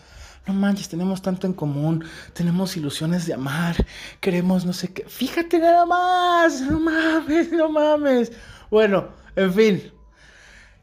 no 0.48 0.54
manches, 0.54 0.90
tenemos 0.90 1.22
tanto 1.22 1.46
en 1.46 1.54
común, 1.54 2.04
tenemos 2.34 2.76
ilusiones 2.76 3.28
de 3.28 3.34
amar, 3.34 3.76
queremos 4.20 4.66
no 4.66 4.74
sé 4.74 4.92
qué. 4.92 5.06
Fíjate 5.08 5.60
nada 5.60 5.86
más, 5.86 6.62
no 6.62 6.80
mames, 6.80 7.52
no 7.52 7.70
mames. 7.70 8.32
Bueno, 8.72 9.10
en 9.36 9.54
fin, 9.54 9.94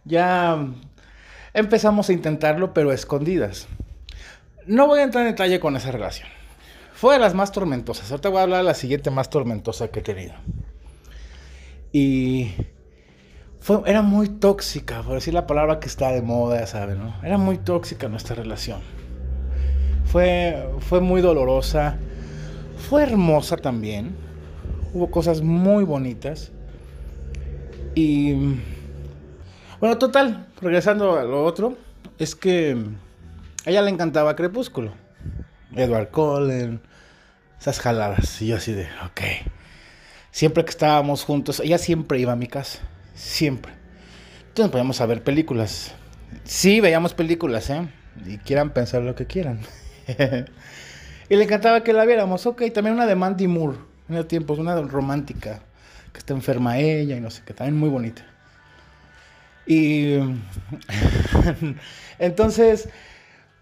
ya 0.05 0.65
empezamos 1.55 2.09
a 2.09 2.13
intentarlo, 2.13 2.73
pero 2.73 2.91
a 2.91 2.95
escondidas. 2.95 3.67
No 4.67 4.87
voy 4.87 5.01
a 5.01 5.05
entrar 5.05 5.25
en 5.25 5.33
detalle 5.33 5.59
con 5.61 5.77
esa 5.77 5.91
relación. 5.91 6.29
Fue 6.93 7.15
de 7.15 7.21
las 7.21 7.35
más 7.35 7.53
tormentosas. 7.53 8.11
Ahorita 8.11 8.29
voy 8.29 8.39
a 8.39 8.43
hablar 8.43 8.59
de 8.59 8.65
la 8.65 8.75
siguiente 8.75 9.11
más 9.11 9.31
tormentosa 9.31 9.89
que 9.89 10.01
he 10.01 10.03
tenido. 10.03 10.35
Y 11.93 12.53
era 13.87 14.03
muy 14.03 14.29
tóxica, 14.29 15.03
por 15.03 15.15
decir 15.15 15.35
la 15.35 15.47
palabra 15.47 15.81
que 15.81 15.89
está 15.89 16.11
de 16.11 16.23
moda, 16.23 16.67
saben, 16.67 16.99
¿no? 16.99 17.15
Era 17.23 17.39
muy 17.39 17.59
tóxica 17.59 18.09
nuestra 18.09 18.35
relación. 18.35 18.81
Fue, 20.05 20.67
fue 20.81 21.01
muy 21.01 21.21
dolorosa. 21.21 21.99
Fue 22.89 23.03
hermosa 23.03 23.57
también. 23.57 24.17
Hubo 24.95 25.11
cosas 25.11 25.43
muy 25.43 25.85
bonitas. 25.85 26.51
Y 27.95 28.35
bueno, 29.81 29.99
total, 29.99 30.47
regresando 30.63 31.19
a 31.19 31.25
lo 31.25 31.45
otro, 31.45 31.77
es 32.19 32.35
que 32.35 32.77
a 33.67 33.71
ella 33.71 33.83
le 33.83 33.91
encantaba 33.91 34.35
Crepúsculo. 34.35 34.93
Edward 35.75 36.11
Cullen, 36.11 36.81
esas 37.61 37.81
jaladas. 37.81 38.41
Y 38.41 38.47
yo 38.47 38.57
así 38.57 38.73
de, 38.73 38.85
ok. 39.05 39.21
Siempre 40.31 40.65
que 40.65 40.71
estábamos 40.71 41.25
juntos, 41.25 41.61
ella 41.61 41.79
siempre 41.79 42.19
iba 42.19 42.33
a 42.33 42.37
mi 42.37 42.47
casa. 42.47 42.79
Siempre. 43.19 43.73
Entonces 44.47 44.71
podíamos 44.71 45.07
ver 45.09 45.25
películas. 45.25 45.93
Sí, 46.45 46.81
veíamos 46.81 47.15
películas, 47.15 47.69
¿eh? 47.69 47.89
Y 48.25 48.39
quieran 48.39 48.71
pensar 48.71 49.03
lo 49.03 49.17
que 49.17 49.27
quieran. 49.27 49.61
y 51.29 51.37
le 51.37 51.45
encantaba 51.45 51.83
que 51.83 51.93
la 51.93 52.05
viéramos. 52.05 52.47
Ok, 52.47 52.63
también 52.73 52.95
una 52.95 53.07
de 53.07 53.17
Mandy 53.17 53.49
Moore. 53.49 53.77
En 54.09 54.15
el 54.15 54.27
tiempo, 54.27 54.55
es 54.55 54.61
una 54.61 54.81
romántica. 54.81 55.61
Que 56.13 56.19
está 56.19 56.33
enferma 56.33 56.79
ella 56.79 57.17
y 57.17 57.21
no 57.21 57.29
sé 57.31 57.43
qué. 57.45 57.53
También 57.55 57.77
muy 57.77 57.89
bonita. 57.89 58.23
Y 59.67 60.19
entonces, 62.21 62.89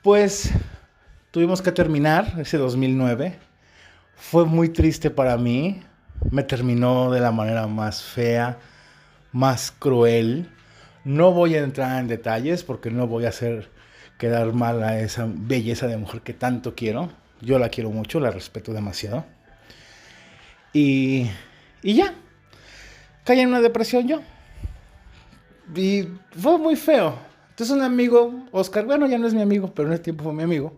pues 0.03 0.51
tuvimos 1.31 1.63
que 1.63 1.73
terminar 1.73 2.35
ese 2.39 2.59
2009. 2.59 3.39
Fue 4.17 4.45
muy 4.45 4.69
triste 4.69 5.11
para 5.11 5.39
mí. 5.39 5.83
Me 6.31 6.43
terminó 6.43 7.11
de 7.11 7.21
la 7.21 7.33
manera 7.33 7.67
más 7.67 8.03
fea, 8.03 8.59
más 9.37 9.71
cruel. 9.71 10.49
No 11.05 11.31
voy 11.33 11.57
a 11.57 11.63
entrar 11.63 12.01
en 12.01 12.09
detalles 12.09 12.65
porque 12.65 12.91
no 12.91 13.07
voy 13.07 13.27
a 13.27 13.29
hacer 13.29 13.71
quedar 14.19 14.55
mal 14.55 14.83
a 14.83 14.99
esa 14.99 15.29
belleza 15.29 15.87
de 15.87 15.99
mujer 15.99 16.23
que 16.23 16.33
tanto 16.33 16.75
quiero. 16.75 17.11
Yo 17.43 17.59
la 17.59 17.69
quiero 17.69 17.91
mucho, 17.91 18.19
la 18.19 18.31
respeto 18.31 18.73
demasiado. 18.73 19.27
Y, 20.73 21.31
y 21.83 21.95
ya, 21.95 22.15
caí 23.25 23.41
en 23.41 23.49
una 23.49 23.61
depresión 23.61 24.09
yo. 24.09 24.23
Y 25.75 26.09
fue 26.31 26.59
muy 26.59 26.75
feo. 26.75 27.19
Entonces 27.51 27.77
un 27.77 27.83
amigo, 27.83 28.33
Oscar, 28.53 28.87
bueno, 28.87 29.07
ya 29.07 29.19
no 29.19 29.27
es 29.27 29.35
mi 29.35 29.43
amigo, 29.43 29.73
pero 29.75 29.89
en 29.89 29.95
ese 29.95 30.05
tiempo 30.05 30.25
fue 30.25 30.33
mi 30.33 30.45
amigo. 30.45 30.73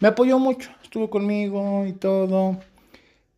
Me 0.00 0.08
apoyó 0.08 0.40
mucho, 0.40 0.70
estuvo 0.82 1.08
conmigo 1.08 1.86
y 1.86 1.92
todo. 1.92 2.58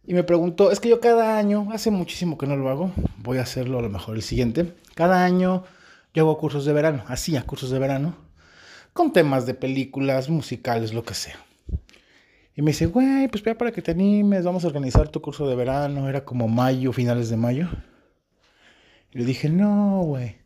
Y 0.07 0.15
me 0.15 0.23
preguntó, 0.23 0.71
es 0.71 0.81
que 0.81 0.91
yo 0.91 1.01
cada 1.01 1.39
año, 1.39 1.69
hace 1.73 1.91
muchísimo 1.91 2.37
que 2.37 2.47
no 2.47 2.57
lo 2.57 2.69
hago, 2.69 2.93
voy 3.19 3.39
a 3.39 3.43
hacerlo 3.43 3.79
a 3.79 3.83
lo 3.83 3.89
mejor 3.89 4.17
el 4.17 4.23
siguiente. 4.23 4.75
Cada 4.95 5.25
año 5.25 5.65
yo 6.13 6.25
hago 6.25 6.39
cursos 6.39 6.65
de 6.65 6.73
verano, 6.73 7.05
hacía 7.09 7.43
cursos 7.43 7.71
de 7.71 7.79
verano 7.79 8.17
con 8.95 9.13
temas 9.13 9.45
de 9.45 9.55
películas, 9.55 10.31
musicales, 10.31 10.95
lo 10.95 11.03
que 11.03 11.15
sea. 11.15 11.37
Y 12.57 12.63
me 12.63 12.71
dice, 12.71 12.87
güey, 12.87 13.27
pues 13.29 13.43
para 13.43 13.73
que 13.73 13.83
te 13.83 13.91
animes, 13.91 14.45
vamos 14.45 14.65
a 14.65 14.69
organizar 14.69 15.09
tu 15.09 15.21
curso 15.21 15.49
de 15.49 15.57
verano. 15.57 16.09
Era 16.09 16.25
como 16.25 16.47
mayo, 16.47 16.93
finales 16.93 17.29
de 17.29 17.37
mayo. 17.37 17.69
Y 19.11 19.19
le 19.19 19.25
dije, 19.25 19.49
no, 19.49 20.03
güey, 20.03 20.37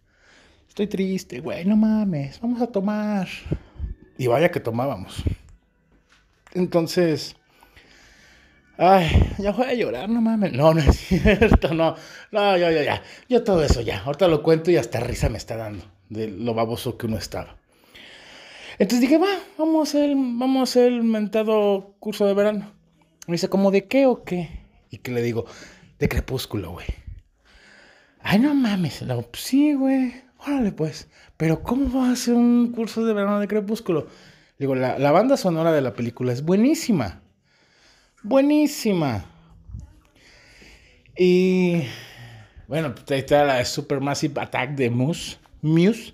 estoy 0.67 0.87
triste, 0.87 1.41
güey, 1.41 1.67
no 1.67 1.77
mames, 1.77 2.41
vamos 2.41 2.63
a 2.63 2.67
tomar. 2.67 3.29
Y 4.17 4.27
vaya 4.27 4.51
que 4.51 4.61
tomábamos. 4.61 5.23
Entonces, 6.55 7.37
ay, 8.79 9.35
ya 9.39 9.53
voy 9.53 9.67
a 9.67 9.75
llorar, 9.75 10.09
no 10.09 10.21
mames. 10.21 10.53
No, 10.53 10.73
no 10.73 10.81
es 10.81 10.97
cierto, 11.09 11.75
no. 11.75 11.97
No, 12.33 12.57
ya, 12.57 12.71
ya, 12.71 12.83
ya. 12.83 13.03
Yo 13.29 13.45
todo 13.45 13.63
eso 13.63 13.81
ya. 13.81 14.01
Ahorita 14.01 14.29
lo 14.29 14.43
cuento 14.43 14.71
y 14.71 14.77
hasta 14.77 15.01
risa 15.01 15.29
me 15.29 15.39
está 15.39 15.57
dando 15.57 15.85
de 16.09 16.29
lo 16.29 16.55
baboso 16.55 16.97
que 16.97 17.07
uno 17.07 17.19
estaba. 17.19 17.57
Entonces 18.79 19.01
dije, 19.01 19.19
va, 19.19 19.29
vamos 19.59 19.81
a 19.81 19.91
hacer, 19.91 20.15
vamos 20.15 20.61
a 20.61 20.63
hacer 20.63 20.93
el 20.93 21.03
mentado 21.03 21.97
curso 21.99 22.27
de 22.27 22.35
verano. 22.35 22.73
Me 23.27 23.33
dice, 23.33 23.49
¿cómo 23.49 23.71
de 23.71 23.87
qué 23.87 24.07
o 24.07 24.23
qué? 24.25 24.49
Y 24.91 24.99
que 24.99 25.11
le 25.11 25.21
digo, 25.21 25.45
de 25.99 26.09
crepúsculo, 26.09 26.71
güey. 26.71 26.87
Ay, 28.21 28.39
no 28.39 28.55
mames. 28.55 29.05
Pues 29.07 29.43
sí, 29.43 29.75
güey. 29.75 30.15
Órale, 30.39 30.73
pues. 30.73 31.09
Pero 31.37 31.63
¿cómo 31.63 32.01
va 32.01 32.09
a 32.09 32.13
hacer 32.13 32.35
un 32.35 32.73
curso 32.73 33.05
de 33.05 33.13
verano 33.13 33.41
de 33.41 33.49
crepúsculo? 33.49 34.07
Digo, 34.59 34.75
la, 34.75 34.99
la 34.99 35.13
banda 35.13 35.37
sonora 35.37 35.73
de 35.73 35.81
la 35.81 35.95
película 35.95 36.33
es 36.33 36.45
buenísima. 36.45 37.21
Buenísima. 38.29 39.25
Y 41.17 41.85
bueno, 42.67 42.95
ahí 43.09 43.21
está 43.21 43.43
la 43.43 43.65
Supermassive 43.65 44.39
Attack 44.39 44.73
de 44.73 44.91
Muse. 44.91 45.39
Muse. 45.63 46.13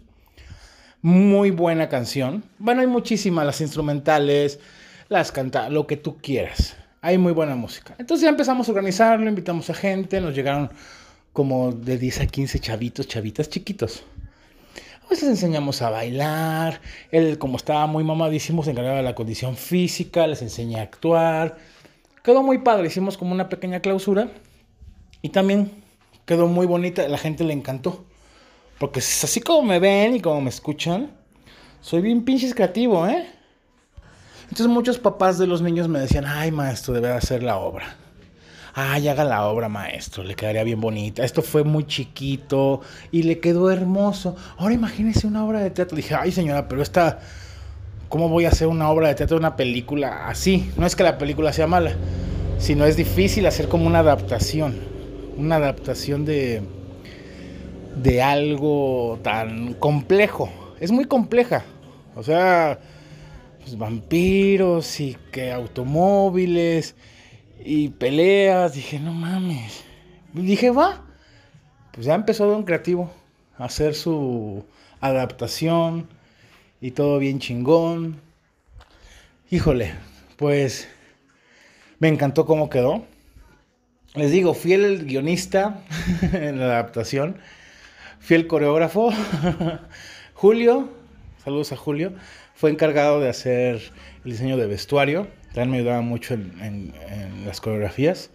Muy 1.02 1.50
buena 1.50 1.88
canción. 1.88 2.44
Bueno, 2.60 2.82
hay 2.82 2.86
muchísimas, 2.86 3.44
las 3.44 3.60
instrumentales, 3.60 4.60
las 5.08 5.32
canta, 5.32 5.68
lo 5.70 5.88
que 5.88 5.96
tú 5.96 6.16
quieras. 6.18 6.76
Hay 7.00 7.18
muy 7.18 7.32
buena 7.32 7.56
música. 7.56 7.96
Entonces 7.98 8.22
ya 8.22 8.28
empezamos 8.28 8.68
a 8.68 8.70
organizarlo, 8.70 9.28
invitamos 9.28 9.68
a 9.70 9.74
gente, 9.74 10.20
nos 10.20 10.36
llegaron 10.36 10.70
como 11.32 11.72
de 11.72 11.98
10 11.98 12.20
a 12.20 12.26
15 12.28 12.60
chavitos, 12.60 13.08
chavitas 13.08 13.48
chiquitos. 13.48 14.04
Pues 15.08 15.20
les 15.20 15.30
enseñamos 15.32 15.82
a 15.82 15.90
bailar. 15.90 16.80
Él, 17.10 17.38
como 17.38 17.56
estaba 17.56 17.88
muy 17.88 18.04
mamadísimo, 18.04 18.62
se 18.62 18.70
encargaba 18.70 18.98
de 18.98 19.02
la 19.02 19.16
condición 19.16 19.56
física, 19.56 20.28
les 20.28 20.42
enseñé 20.42 20.78
a 20.78 20.82
actuar. 20.82 21.73
Quedó 22.24 22.42
muy 22.42 22.56
padre, 22.56 22.86
hicimos 22.86 23.18
como 23.18 23.32
una 23.32 23.50
pequeña 23.50 23.80
clausura. 23.80 24.30
Y 25.20 25.28
también 25.28 25.70
quedó 26.24 26.48
muy 26.48 26.66
bonita, 26.66 27.06
la 27.06 27.18
gente 27.18 27.44
le 27.44 27.52
encantó. 27.52 28.06
Porque 28.78 29.00
así 29.00 29.40
como 29.40 29.62
me 29.62 29.78
ven 29.78 30.16
y 30.16 30.20
como 30.20 30.40
me 30.40 30.48
escuchan, 30.48 31.10
soy 31.82 32.00
bien 32.00 32.24
pinches 32.24 32.54
creativo, 32.54 33.06
¿eh? 33.06 33.26
Entonces 34.44 34.68
muchos 34.68 34.98
papás 34.98 35.36
de 35.36 35.46
los 35.46 35.60
niños 35.60 35.86
me 35.86 36.00
decían, 36.00 36.24
ay 36.26 36.50
maestro, 36.50 36.94
debe 36.94 37.10
hacer 37.10 37.42
la 37.42 37.58
obra. 37.58 37.94
Ay, 38.72 39.06
haga 39.06 39.24
la 39.24 39.46
obra, 39.46 39.68
maestro, 39.68 40.24
le 40.24 40.34
quedaría 40.34 40.64
bien 40.64 40.80
bonita. 40.80 41.24
Esto 41.24 41.42
fue 41.42 41.62
muy 41.62 41.86
chiquito 41.86 42.80
y 43.12 43.24
le 43.24 43.38
quedó 43.38 43.70
hermoso. 43.70 44.34
Ahora 44.56 44.72
imagínese 44.72 45.26
una 45.26 45.44
obra 45.44 45.60
de 45.60 45.70
teatro. 45.70 45.94
Dije, 45.94 46.14
ay 46.14 46.32
señora, 46.32 46.68
pero 46.68 46.82
esta, 46.82 47.20
¿cómo 48.14 48.28
voy 48.28 48.44
a 48.44 48.50
hacer 48.50 48.68
una 48.68 48.88
obra 48.90 49.08
de 49.08 49.16
teatro, 49.16 49.36
una 49.36 49.56
película 49.56 50.28
así? 50.28 50.70
No 50.76 50.86
es 50.86 50.94
que 50.94 51.02
la 51.02 51.18
película 51.18 51.52
sea 51.52 51.66
mala, 51.66 51.96
sino 52.58 52.86
es 52.86 52.96
difícil 52.96 53.44
hacer 53.44 53.66
como 53.66 53.88
una 53.88 53.98
adaptación. 53.98 54.76
Una 55.36 55.56
adaptación 55.56 56.24
de, 56.24 56.62
de 57.96 58.22
algo 58.22 59.18
tan 59.24 59.74
complejo. 59.74 60.48
Es 60.78 60.92
muy 60.92 61.06
compleja. 61.06 61.64
O 62.14 62.22
sea, 62.22 62.78
pues, 63.58 63.76
vampiros 63.76 65.00
y 65.00 65.16
que 65.32 65.50
automóviles 65.50 66.94
Y 67.64 67.88
peleas, 67.88 68.74
dije, 68.74 69.00
no 69.00 69.12
mames. 69.12 69.82
Dije, 70.34 70.70
va. 70.70 71.02
Pues 71.90 72.06
ya 72.06 72.14
empezó 72.14 72.46
Don 72.46 72.62
Creativo 72.62 73.10
a 73.58 73.64
hacer 73.64 73.96
su 73.96 74.64
adaptación 75.00 76.13
y 76.84 76.90
todo 76.90 77.18
bien 77.18 77.38
chingón. 77.38 78.20
Híjole, 79.50 79.94
pues 80.36 80.86
me 81.98 82.08
encantó 82.08 82.44
cómo 82.44 82.68
quedó. 82.68 83.06
Les 84.12 84.30
digo, 84.30 84.52
fui 84.52 84.74
el 84.74 85.06
guionista 85.06 85.80
en 86.34 86.58
la 86.58 86.66
adaptación, 86.66 87.38
fui 88.20 88.36
el 88.36 88.46
coreógrafo. 88.46 89.10
Julio, 90.34 90.90
saludos 91.42 91.72
a 91.72 91.76
Julio, 91.78 92.12
fue 92.54 92.68
encargado 92.68 93.18
de 93.18 93.30
hacer 93.30 93.80
el 94.22 94.32
diseño 94.32 94.58
de 94.58 94.66
vestuario. 94.66 95.26
También 95.54 95.70
me 95.70 95.78
ayudaba 95.78 96.02
mucho 96.02 96.34
en, 96.34 96.92
las 97.46 97.62
coreografías. 97.62 98.28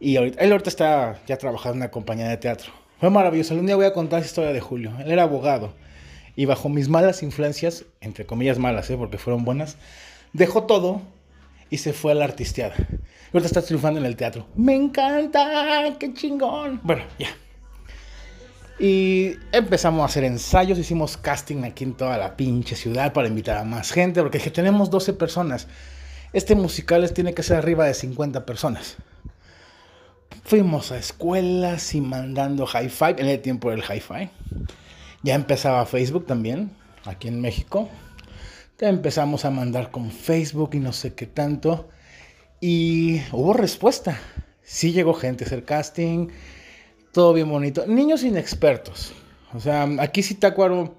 Y 0.00 0.16
ahorita, 0.16 0.42
él 0.42 0.50
ahorita 0.50 0.68
está 0.68 1.20
ya 1.28 1.36
trabajando 1.36 1.74
en 1.74 1.82
una 1.82 1.92
compañía 1.92 2.28
de 2.28 2.38
teatro. 2.38 2.72
Fue 2.98 3.08
maravilloso. 3.08 3.54
Un 3.54 3.66
día 3.66 3.76
voy 3.76 3.86
a 3.86 3.92
contar 3.92 4.18
esa 4.18 4.26
historia 4.26 4.52
de 4.52 4.58
Julio. 4.58 4.94
Él 4.98 5.12
era 5.12 5.22
abogado. 5.22 5.74
Y 6.36 6.46
bajo 6.46 6.68
mis 6.68 6.88
malas 6.88 7.22
influencias, 7.22 7.84
entre 8.00 8.26
comillas 8.26 8.58
malas, 8.58 8.88
¿eh? 8.90 8.96
porque 8.96 9.18
fueron 9.18 9.44
buenas, 9.44 9.76
dejó 10.32 10.64
todo 10.64 11.02
y 11.68 11.78
se 11.78 11.92
fue 11.92 12.12
a 12.12 12.14
la 12.14 12.24
artisteada. 12.24 12.74
Ahorita 13.32 13.46
está 13.46 13.62
triunfando 13.62 14.00
en 14.00 14.06
el 14.06 14.16
teatro. 14.16 14.46
Me 14.54 14.74
encanta, 14.74 15.96
qué 15.98 16.12
chingón. 16.14 16.80
Bueno, 16.82 17.02
ya. 17.18 17.28
Y 18.78 19.36
empezamos 19.52 20.02
a 20.02 20.06
hacer 20.06 20.24
ensayos, 20.24 20.78
hicimos 20.78 21.16
casting 21.16 21.64
aquí 21.64 21.84
en 21.84 21.94
toda 21.94 22.18
la 22.18 22.36
pinche 22.36 22.74
ciudad 22.76 23.12
para 23.12 23.28
invitar 23.28 23.56
a 23.56 23.64
más 23.64 23.92
gente, 23.92 24.20
porque 24.20 24.38
que 24.38 24.50
tenemos 24.50 24.90
12 24.90 25.12
personas. 25.12 25.68
Este 26.32 26.54
musical 26.54 27.10
tiene 27.12 27.34
que 27.34 27.42
ser 27.42 27.58
arriba 27.58 27.84
de 27.84 27.94
50 27.94 28.44
personas. 28.44 28.96
Fuimos 30.44 30.90
a 30.90 30.98
escuelas 30.98 31.94
y 31.94 32.00
mandando 32.00 32.66
hi-fi, 32.66 33.14
en 33.18 33.28
el 33.28 33.40
tiempo 33.40 33.70
del 33.70 33.82
hi-fi. 33.82 34.30
Ya 35.22 35.34
empezaba 35.34 35.84
Facebook 35.86 36.26
también, 36.26 36.70
aquí 37.04 37.28
en 37.28 37.40
México 37.40 37.88
empezamos 38.88 39.44
a 39.44 39.50
mandar 39.50 39.90
con 39.90 40.10
Facebook 40.10 40.70
y 40.74 40.80
no 40.80 40.92
sé 40.92 41.14
qué 41.14 41.26
tanto. 41.26 41.88
Y 42.60 43.20
hubo 43.32 43.52
respuesta. 43.52 44.18
Sí 44.62 44.92
llegó 44.92 45.14
gente 45.14 45.44
a 45.44 45.46
hacer 45.46 45.64
casting. 45.64 46.28
Todo 47.12 47.32
bien 47.32 47.48
bonito. 47.48 47.86
Niños 47.86 48.22
inexpertos. 48.22 49.12
O 49.54 49.60
sea, 49.60 49.88
aquí 49.98 50.22
sí 50.22 50.38
acuerdo 50.42 50.96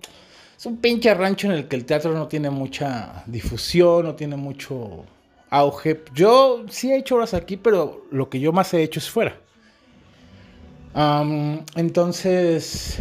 es 0.57 0.65
un 0.65 0.77
pinche 0.77 1.13
rancho 1.13 1.47
en 1.47 1.53
el 1.53 1.67
que 1.67 1.75
el 1.75 1.85
teatro 1.85 2.13
no 2.13 2.27
tiene 2.27 2.49
mucha 2.49 3.23
difusión, 3.25 4.05
no 4.05 4.15
tiene 4.15 4.35
mucho 4.35 5.05
auge. 5.49 6.03
Yo 6.13 6.65
sí 6.69 6.91
he 6.91 6.97
hecho 6.97 7.15
horas 7.15 7.33
aquí, 7.33 7.57
pero 7.57 8.05
lo 8.11 8.29
que 8.29 8.39
yo 8.39 8.51
más 8.51 8.73
he 8.73 8.83
hecho 8.83 8.99
es 8.99 9.09
fuera. 9.09 9.37
entonces, 11.75 12.99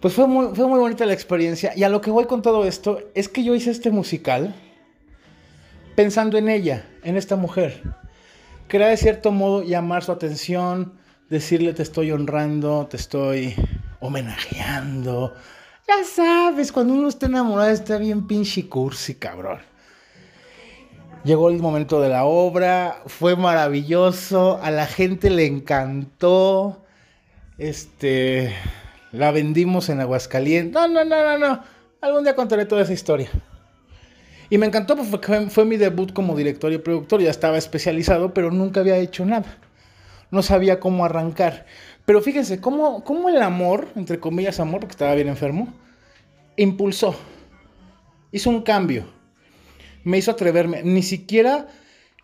pues 0.00 0.14
fue 0.14 0.26
muy, 0.26 0.54
fue 0.54 0.66
muy 0.66 0.78
bonita 0.78 1.06
la 1.06 1.12
experiencia. 1.12 1.72
Y 1.76 1.82
a 1.82 1.88
lo 1.88 2.00
que 2.00 2.10
voy 2.10 2.26
con 2.26 2.42
todo 2.42 2.64
esto 2.64 3.00
es 3.14 3.28
que 3.28 3.42
yo 3.42 3.54
hice 3.54 3.70
este 3.70 3.90
musical 3.90 4.54
pensando 5.96 6.38
en 6.38 6.48
ella, 6.48 6.86
en 7.02 7.16
esta 7.16 7.36
mujer. 7.36 7.82
Que 8.68 8.76
era 8.76 8.88
de 8.88 8.96
cierto 8.96 9.32
modo 9.32 9.62
llamar 9.62 10.04
su 10.04 10.12
atención, 10.12 10.92
decirle 11.28 11.72
te 11.72 11.82
estoy 11.82 12.12
honrando, 12.12 12.86
te 12.86 12.96
estoy 12.96 13.54
homenajeando. 14.00 15.34
Ya 15.88 16.04
sabes, 16.04 16.70
cuando 16.70 16.94
uno 16.94 17.08
está 17.08 17.26
enamorado 17.26 17.70
está 17.70 17.98
bien 17.98 18.26
pinche 18.26 18.68
cursi, 18.68 19.14
cabrón. 19.14 19.58
Llegó 21.24 21.48
el 21.48 21.58
momento 21.60 22.00
de 22.00 22.10
la 22.10 22.24
obra, 22.24 23.02
fue 23.06 23.34
maravilloso, 23.34 24.60
a 24.62 24.70
la 24.70 24.86
gente 24.86 25.30
le 25.30 25.46
encantó. 25.46 26.84
Este, 27.56 28.54
la 29.12 29.30
vendimos 29.30 29.88
en 29.88 30.00
Aguascalientes. 30.00 30.72
No, 30.72 30.88
no, 30.88 31.04
no, 31.04 31.22
no, 31.22 31.38
no. 31.38 31.62
Algún 32.00 32.24
día 32.24 32.34
contaré 32.34 32.66
toda 32.66 32.82
esa 32.82 32.92
historia. 32.92 33.30
Y 34.50 34.58
me 34.58 34.66
encantó 34.66 34.96
porque 34.96 35.48
fue 35.50 35.64
mi 35.64 35.76
debut 35.76 36.12
como 36.12 36.36
director 36.36 36.72
y 36.72 36.78
productor. 36.78 37.20
Ya 37.20 37.30
estaba 37.30 37.58
especializado, 37.58 38.32
pero 38.32 38.50
nunca 38.50 38.80
había 38.80 38.96
hecho 38.96 39.24
nada. 39.24 39.58
No 40.30 40.42
sabía 40.42 40.80
cómo 40.80 41.04
arrancar. 41.04 41.66
Pero 42.04 42.22
fíjense, 42.22 42.60
cómo, 42.60 43.04
cómo 43.04 43.28
el 43.28 43.42
amor, 43.42 43.88
entre 43.96 44.20
comillas 44.20 44.60
amor, 44.60 44.80
porque 44.80 44.92
estaba 44.92 45.14
bien 45.14 45.28
enfermo, 45.28 45.74
impulsó. 46.56 47.14
Hizo 48.32 48.50
un 48.50 48.62
cambio. 48.62 49.04
Me 50.04 50.18
hizo 50.18 50.30
atreverme. 50.30 50.82
Ni 50.82 51.02
siquiera 51.02 51.66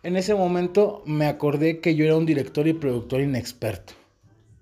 en 0.05 0.17
ese 0.17 0.35
momento 0.35 1.01
me 1.05 1.25
acordé 1.25 1.79
que 1.79 1.95
yo 1.95 2.05
era 2.05 2.15
un 2.15 2.27
director 2.27 2.67
y 2.67 2.73
productor 2.73 3.21
inexperto. 3.21 3.93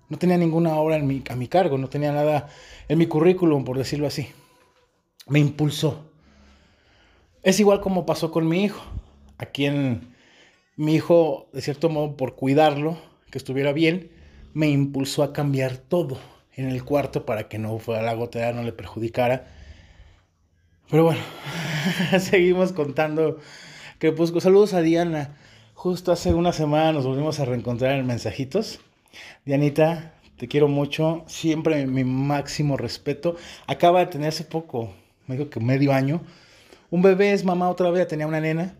No 0.08 0.18
tenía 0.18 0.36
ninguna 0.36 0.74
obra 0.76 0.96
a 0.96 1.36
mi 1.36 1.48
cargo, 1.48 1.78
no 1.78 1.88
tenía 1.88 2.12
nada 2.12 2.48
en 2.88 2.98
mi 2.98 3.06
currículum, 3.06 3.64
por 3.64 3.78
decirlo 3.78 4.06
así. 4.06 4.28
Me 5.26 5.38
impulsó. 5.38 6.04
Es 7.42 7.60
igual 7.60 7.80
como 7.80 8.06
pasó 8.06 8.30
con 8.30 8.48
mi 8.48 8.64
hijo, 8.64 8.82
a 9.38 9.46
quien 9.46 10.14
mi 10.76 10.94
hijo, 10.94 11.48
de 11.52 11.62
cierto 11.62 11.88
modo, 11.88 12.16
por 12.16 12.34
cuidarlo, 12.34 12.98
que 13.30 13.38
estuviera 13.38 13.72
bien, 13.72 14.10
me 14.52 14.68
impulsó 14.68 15.22
a 15.22 15.32
cambiar 15.32 15.76
todo 15.76 16.18
en 16.54 16.68
el 16.68 16.84
cuarto 16.84 17.26
para 17.26 17.48
que 17.48 17.58
no 17.58 17.78
fuera 17.78 18.02
la 18.02 18.14
gotera, 18.14 18.52
no 18.52 18.62
le 18.62 18.72
perjudicara. 18.72 19.46
Pero 20.90 21.04
bueno, 21.04 21.20
seguimos 22.18 22.72
contando 22.72 23.38
Crepúsculo. 23.98 24.40
Saludos 24.40 24.74
a 24.74 24.82
Diana. 24.82 25.36
Justo 25.74 26.12
hace 26.12 26.34
una 26.34 26.52
semana 26.52 26.92
nos 26.92 27.06
volvimos 27.06 27.40
a 27.40 27.44
reencontrar 27.44 27.98
en 27.98 28.06
mensajitos. 28.06 28.80
Dianita, 29.44 30.14
te 30.36 30.48
quiero 30.48 30.68
mucho, 30.68 31.24
siempre 31.26 31.86
mi 31.86 32.04
máximo 32.04 32.76
respeto. 32.76 33.36
Acaba 33.66 34.00
de 34.00 34.06
tener 34.06 34.28
hace 34.28 34.44
poco, 34.44 34.92
me 35.26 35.36
dijo 35.36 35.50
que 35.50 35.60
medio 35.60 35.92
año, 35.92 36.22
un 36.90 37.02
bebé 37.02 37.32
es 37.32 37.44
mamá 37.44 37.68
otra 37.68 37.90
vez, 37.90 38.08
tenía 38.08 38.26
una 38.26 38.40
nena. 38.40 38.74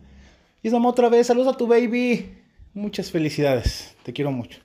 Y 0.61 0.67
es 0.67 0.73
mamá 0.73 0.89
otra 0.89 1.09
vez, 1.09 1.27
saludos 1.27 1.53
a 1.53 1.57
tu 1.57 1.67
baby. 1.67 2.37
Muchas 2.73 3.11
felicidades, 3.11 3.95
te 4.03 4.13
quiero 4.13 4.31
mucho. 4.31 4.59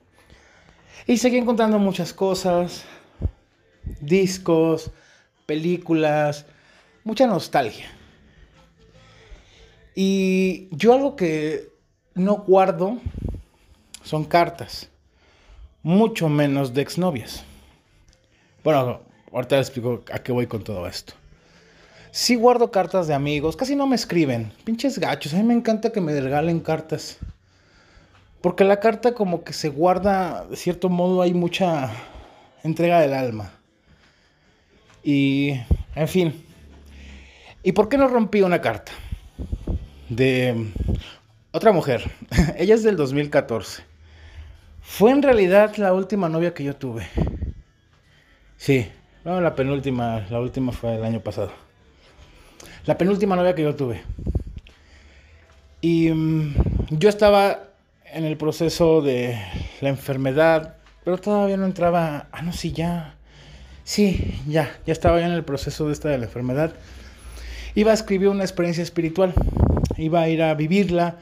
Y 1.07 1.17
seguí 1.17 1.37
encontrando 1.37 1.79
muchas 1.79 2.13
cosas, 2.13 2.85
discos, 4.01 4.91
películas, 5.47 6.47
mucha 7.05 7.27
nostalgia. 7.27 7.87
Y 9.95 10.69
yo 10.71 10.93
algo 10.93 11.17
que 11.17 11.69
no 12.15 12.37
guardo 12.39 12.99
son 14.03 14.25
cartas 14.25 14.91
mucho 15.83 16.29
menos 16.29 16.75
de 16.75 16.83
exnovias. 16.83 17.45
Bueno, 18.63 19.01
ahorita 19.33 19.57
les 19.57 19.69
explico 19.69 20.03
a 20.13 20.19
qué 20.19 20.33
voy 20.33 20.47
con 20.47 20.63
todo 20.63 20.87
esto. 20.87 21.15
Sí 22.13 22.35
guardo 22.35 22.71
cartas 22.71 23.07
de 23.07 23.15
amigos, 23.15 23.57
casi 23.57 23.77
no 23.77 23.87
me 23.87 23.97
escriben. 23.97 24.53
Pinches 24.65 24.99
gachos, 24.99 25.33
a 25.33 25.37
mí 25.37 25.45
me 25.45 25.55
encanta 25.55 25.91
que 25.91 26.01
me 26.01 26.19
regalen 26.21 26.61
cartas. 26.61 27.19
Porque 28.41 28.65
la 28.65 28.81
carta 28.81 29.15
como 29.15 29.45
que 29.45 29.53
se 29.53 29.69
guarda, 29.69 30.47
de 30.47 30.57
cierto 30.57 30.89
modo 30.89 31.23
hay 31.23 31.35
mucha 31.35 31.93
entrega 32.65 33.01
del 33.01 33.15
alma. 33.15 33.53
Y, 35.05 35.61
en 35.95 36.09
fin. 36.09 36.45
¿Y 37.63 37.73
por 37.73 37.89
qué 37.89 37.97
no 37.97 38.09
rompí 38.09 38.43
una 38.43 38.61
carta? 38.61 38.93
De 40.09 40.67
otra 41.53 41.73
mujer. 41.73 42.11
Ella 42.57 42.75
es 42.75 42.83
del 42.83 42.97
2014. 42.97 43.90
Fue 44.91 45.13
en 45.13 45.23
realidad 45.23 45.77
la 45.77 45.95
última 45.95 46.29
novia 46.29 46.53
que 46.53 46.65
yo 46.65 46.75
tuve. 46.75 47.07
Sí, 48.59 48.87
no, 49.25 49.41
la 49.41 49.55
penúltima, 49.55 50.27
la 50.29 50.41
última 50.41 50.73
fue 50.73 50.97
el 50.97 51.05
año 51.05 51.21
pasado. 51.21 51.53
La 52.85 52.99
penúltima 52.99 53.37
novia 53.37 53.55
que 53.55 53.63
yo 53.63 53.75
tuve. 53.77 54.03
Y 55.81 56.11
mm, 56.11 56.55
yo 56.91 57.09
estaba 57.09 57.69
en 58.13 58.25
el 58.25 58.37
proceso 58.37 59.01
de 59.01 59.41
la 59.81 59.89
enfermedad, 59.89 60.75
pero 61.05 61.17
todavía 61.19 61.57
no 61.57 61.67
entraba. 61.67 62.27
Ah, 62.33 62.43
no, 62.43 62.53
sí, 62.53 62.73
ya. 62.73 63.15
Sí, 63.85 64.35
ya, 64.47 64.77
ya 64.87 64.93
estaba 64.93 65.21
ya 65.21 65.27
en 65.27 65.33
el 65.33 65.45
proceso 65.45 65.87
de 65.87 65.93
esta 65.93 66.09
de 66.09 66.19
la 66.19 66.25
enfermedad. 66.25 66.75
Iba 67.77 67.93
a 67.93 67.95
escribir 67.95 68.29
una 68.29 68.43
experiencia 68.43 68.83
espiritual, 68.83 69.35
iba 69.97 70.21
a 70.21 70.29
ir 70.29 70.43
a 70.43 70.53
vivirla 70.55 71.21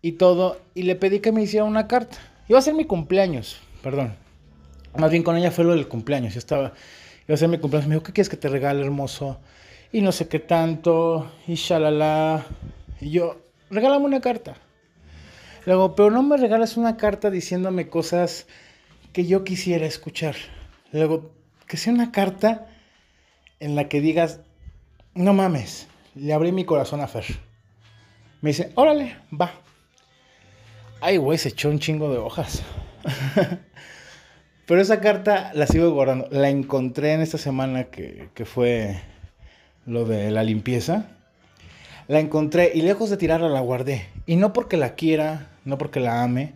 y 0.00 0.12
todo, 0.12 0.60
y 0.74 0.84
le 0.84 0.94
pedí 0.94 1.18
que 1.18 1.32
me 1.32 1.42
hiciera 1.42 1.64
una 1.64 1.88
carta. 1.88 2.18
Iba 2.48 2.58
a 2.58 2.62
ser 2.62 2.74
mi 2.74 2.84
cumpleaños, 2.84 3.60
perdón. 3.82 4.16
Más 4.96 5.10
bien 5.10 5.22
con 5.22 5.36
ella 5.36 5.50
fue 5.50 5.64
lo 5.64 5.72
del 5.72 5.88
cumpleaños. 5.88 6.34
Yo 6.34 6.38
estaba, 6.38 6.72
iba 7.26 7.34
a 7.34 7.38
ser 7.38 7.48
mi 7.48 7.58
cumpleaños. 7.58 7.88
Me 7.88 7.94
dijo, 7.94 8.04
¿qué 8.04 8.12
quieres 8.12 8.28
que 8.28 8.36
te 8.36 8.48
regale, 8.48 8.84
hermoso? 8.84 9.40
Y 9.92 10.02
no 10.02 10.12
sé 10.12 10.28
qué 10.28 10.40
tanto, 10.40 11.32
y 11.46 11.54
shalala. 11.54 12.44
Y 13.00 13.10
yo, 13.10 13.40
regálame 13.70 14.04
una 14.04 14.20
carta. 14.20 14.56
Luego, 15.66 15.94
pero 15.94 16.10
no 16.10 16.22
me 16.22 16.36
regalas 16.36 16.76
una 16.76 16.96
carta 16.96 17.30
diciéndome 17.30 17.88
cosas 17.88 18.46
que 19.12 19.24
yo 19.24 19.44
quisiera 19.44 19.86
escuchar. 19.86 20.36
Luego, 20.92 21.32
que 21.66 21.78
sea 21.78 21.92
una 21.92 22.12
carta 22.12 22.66
en 23.60 23.74
la 23.74 23.88
que 23.88 24.02
digas, 24.02 24.40
no 25.14 25.32
mames, 25.32 25.86
le 26.14 26.34
abrí 26.34 26.52
mi 26.52 26.64
corazón 26.64 27.00
a 27.00 27.08
Fer. 27.08 27.24
Me 28.42 28.50
dice, 28.50 28.72
órale, 28.74 29.16
va. 29.32 29.63
Ay, 31.06 31.18
güey, 31.18 31.36
se 31.36 31.50
echó 31.50 31.68
un 31.68 31.80
chingo 31.80 32.10
de 32.10 32.16
hojas. 32.16 32.62
Pero 34.66 34.80
esa 34.80 35.02
carta 35.02 35.50
la 35.52 35.66
sigo 35.66 35.90
guardando. 35.90 36.28
La 36.30 36.48
encontré 36.48 37.12
en 37.12 37.20
esta 37.20 37.36
semana 37.36 37.90
que, 37.90 38.30
fue 38.46 39.02
lo 39.84 40.06
de 40.06 40.30
la 40.30 40.42
limpieza. 40.42 41.10
La 42.08 42.20
encontré 42.20 42.72
y 42.74 42.80
lejos 42.80 43.10
de 43.10 43.18
tirarla 43.18 43.50
la 43.50 43.60
guardé. 43.60 44.06
Y 44.24 44.36
no 44.36 44.54
porque 44.54 44.78
la 44.78 44.94
quiera, 44.94 45.50
no 45.66 45.76
porque 45.76 46.00
la 46.00 46.22
ame. 46.22 46.54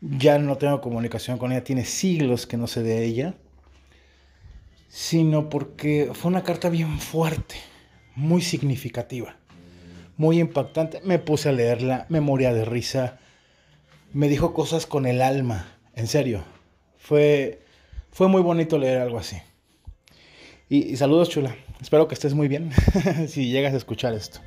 Ya 0.00 0.38
no 0.38 0.56
tengo 0.56 0.80
comunicación 0.80 1.36
con 1.36 1.52
ella. 1.52 1.62
Tiene 1.62 1.84
siglos 1.84 2.46
que 2.46 2.56
no 2.56 2.68
sé 2.68 2.82
de 2.82 3.04
ella. 3.04 3.34
Sino 4.88 5.50
porque 5.50 6.10
fue 6.14 6.30
una 6.30 6.42
carta 6.42 6.70
bien 6.70 7.00
fuerte. 7.00 7.56
Muy 8.16 8.40
significativa. 8.40 9.36
Muy 10.16 10.40
impactante. 10.40 11.02
Me 11.04 11.18
puse 11.18 11.50
a 11.50 11.52
leerla. 11.52 12.06
Me 12.08 12.22
moría 12.22 12.54
de 12.54 12.64
risa. 12.64 13.20
Me 14.12 14.28
dijo 14.28 14.52
cosas 14.52 14.86
con 14.86 15.06
el 15.06 15.22
alma. 15.22 15.78
En 15.94 16.08
serio. 16.08 16.42
Fue, 16.98 17.62
fue 18.10 18.28
muy 18.28 18.42
bonito 18.42 18.76
leer 18.78 18.98
algo 18.98 19.18
así. 19.18 19.36
Y, 20.68 20.96
saludos, 20.96 21.28
chula. 21.28 21.54
Espero 21.80 22.08
que 22.08 22.14
estés 22.14 22.34
muy 22.34 22.48
bien 22.48 22.70
si 23.28 23.50
llegas 23.50 23.72
a 23.72 23.76
escuchar 23.76 24.14
esto. 24.14 24.40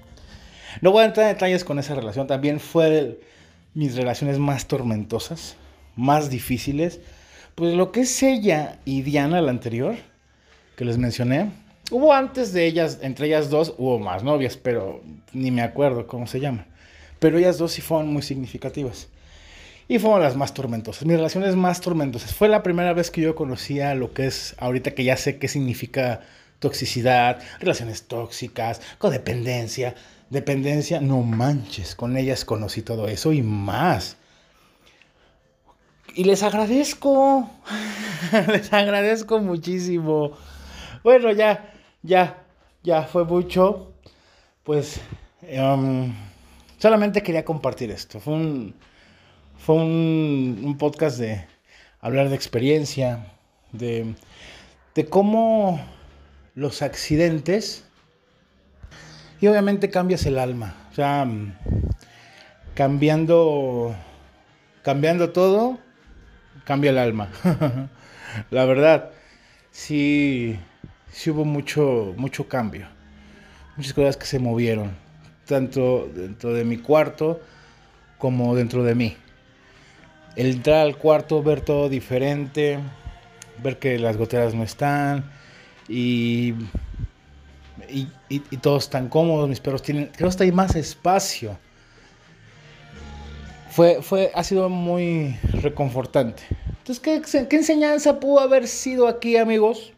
No 0.81 0.91
voy 0.91 1.03
a 1.03 1.05
entrar 1.05 1.27
en 1.27 1.35
detalles 1.35 1.63
con 1.63 1.79
esa 1.79 1.95
relación. 1.95 2.27
También 2.27 2.59
fue 2.59 3.19
mis 3.73 3.95
relaciones 3.95 4.37
más 4.37 4.67
tormentosas, 4.67 5.55
más 5.95 6.29
difíciles. 6.29 6.99
Pues 7.55 7.73
lo 7.73 7.91
que 7.91 8.01
es 8.01 8.23
ella 8.23 8.79
y 8.83 9.01
Diana, 9.01 9.41
la 9.41 9.51
anterior, 9.51 9.95
que 10.75 10.85
les 10.85 10.97
mencioné. 10.97 11.51
Hubo 11.89 12.13
antes 12.13 12.51
de 12.51 12.65
ellas, 12.65 12.99
entre 13.01 13.27
ellas 13.27 13.49
dos, 13.49 13.75
hubo 13.77 13.99
más 13.99 14.23
novias, 14.23 14.57
pero 14.57 15.01
ni 15.31 15.51
me 15.51 15.61
acuerdo 15.61 16.07
cómo 16.07 16.27
se 16.27 16.39
llaman. 16.39 16.65
Pero 17.19 17.37
ellas 17.37 17.57
dos 17.57 17.71
sí 17.71 17.81
fueron 17.81 18.11
muy 18.11 18.23
significativas. 18.23 19.07
Y 19.87 19.99
fueron 19.99 20.21
las 20.21 20.35
más 20.35 20.53
tormentosas, 20.53 21.05
mis 21.05 21.17
relaciones 21.17 21.55
más 21.55 21.81
tormentosas. 21.81 22.33
Fue 22.33 22.47
la 22.47 22.63
primera 22.63 22.93
vez 22.93 23.11
que 23.11 23.21
yo 23.21 23.35
conocía 23.35 23.95
lo 23.95 24.13
que 24.13 24.27
es, 24.27 24.55
ahorita 24.59 24.91
que 24.91 25.03
ya 25.03 25.17
sé 25.17 25.37
qué 25.37 25.47
significa 25.47 26.21
toxicidad, 26.59 27.41
relaciones 27.59 28.03
tóxicas, 28.07 28.81
codependencia, 28.97 29.95
dependencia. 30.29 31.01
No 31.01 31.21
manches, 31.21 31.95
con 31.95 32.15
ellas 32.15 32.45
conocí 32.45 32.81
todo 32.81 33.07
eso 33.07 33.33
y 33.33 33.41
más. 33.41 34.17
Y 36.15 36.23
les 36.23 36.43
agradezco, 36.43 37.49
les 38.47 38.71
agradezco 38.71 39.39
muchísimo. 39.39 40.31
Bueno, 41.03 41.31
ya, 41.31 41.73
ya, 42.03 42.45
ya 42.83 43.03
fue 43.03 43.25
mucho. 43.25 43.91
Pues 44.63 45.01
um, 45.41 46.13
solamente 46.77 47.21
quería 47.21 47.43
compartir 47.43 47.91
esto. 47.91 48.21
Fue 48.21 48.35
un 48.35 48.75
fue 49.57 49.75
un, 49.75 50.75
podcast 50.77 51.17
de 51.19 51.45
hablar 52.01 52.29
de 52.29 52.35
experiencia, 52.35 53.27
de, 53.71 54.15
de 54.95 55.05
cómo 55.05 55.79
los 56.55 56.81
accidentes 56.81 57.85
y 59.39 59.47
obviamente 59.47 59.89
cambias 59.89 60.25
el 60.25 60.37
alma. 60.37 60.75
O 60.91 60.95
sea, 60.95 61.27
cambiando, 62.73 63.95
cambiando 64.83 65.31
todo, 65.31 65.79
cambia 66.65 66.91
el 66.91 66.97
alma. 66.97 67.29
La 68.51 68.65
verdad, 68.65 69.11
sí, 69.71 70.59
sí 71.09 71.29
hubo 71.29 71.45
mucho, 71.45 72.13
mucho 72.17 72.47
cambio. 72.47 72.87
Muchas 73.77 73.93
cosas 73.93 74.17
que 74.17 74.25
se 74.25 74.39
movieron, 74.39 74.91
tanto 75.45 76.09
dentro 76.13 76.53
de 76.53 76.63
mi 76.63 76.77
cuarto 76.77 77.41
como 78.17 78.55
dentro 78.55 78.83
de 78.83 78.93
mí 78.93 79.17
el 80.35 80.47
entrar 80.47 80.81
al 80.81 80.97
cuarto, 80.97 81.43
ver 81.43 81.61
todo 81.61 81.89
diferente, 81.89 82.79
ver 83.61 83.77
que 83.77 83.99
las 83.99 84.17
goteras 84.17 84.53
no 84.53 84.63
están 84.63 85.31
y, 85.87 86.53
y, 87.89 88.39
todos 88.61 88.83
están 88.83 89.09
cómodos, 89.09 89.49
mis 89.49 89.59
perros 89.59 89.83
tienen, 89.83 90.09
creo 90.15 90.29
que 90.29 90.43
hay 90.43 90.51
más 90.51 90.75
espacio. 90.75 91.57
Fue, 93.69 94.01
fue, 94.01 94.31
ha 94.35 94.43
sido 94.43 94.69
muy 94.69 95.35
reconfortante. 95.51 96.43
Entonces, 96.67 96.99
¿qué, 96.99 97.47
¿qué 97.47 97.55
enseñanza 97.55 98.19
pudo 98.19 98.39
haber 98.39 98.67
sido 98.67 99.07
aquí, 99.07 99.37
amigos? 99.37 99.93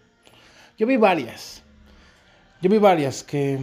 Yo 0.77 0.87
vi 0.87 0.97
varias. 0.97 1.63
Yo 2.61 2.69
vi 2.69 2.77
varias 2.77 3.23
que... 3.23 3.59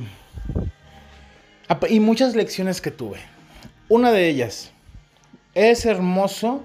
Y 1.89 2.01
muchas 2.01 2.35
lecciones 2.35 2.83
que 2.83 2.91
tuve. 2.91 3.19
Una 3.89 4.13
de 4.13 4.29
ellas, 4.29 4.71
es 5.55 5.85
hermoso 5.85 6.63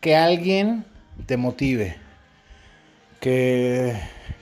que 0.00 0.16
alguien 0.16 0.84
te 1.26 1.36
motive, 1.36 1.96
que, 3.20 3.94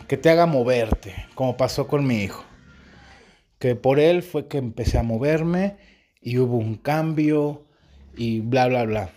que 0.07 0.17
te 0.17 0.31
haga 0.31 0.47
moverte, 0.47 1.15
como 1.35 1.57
pasó 1.57 1.89
con 1.89 2.07
mi 2.07 2.23
hijo. 2.23 2.45
Que 3.59 3.75
por 3.75 3.99
él 3.99 4.23
fue 4.23 4.47
que 4.47 4.59
empecé 4.59 4.99
a 4.99 5.03
moverme 5.03 5.77
y 6.21 6.39
hubo 6.39 6.57
un 6.57 6.77
cambio 6.77 7.65
y 8.17 8.41
bla, 8.41 8.69
bla, 8.69 8.85
bla. 8.85 9.11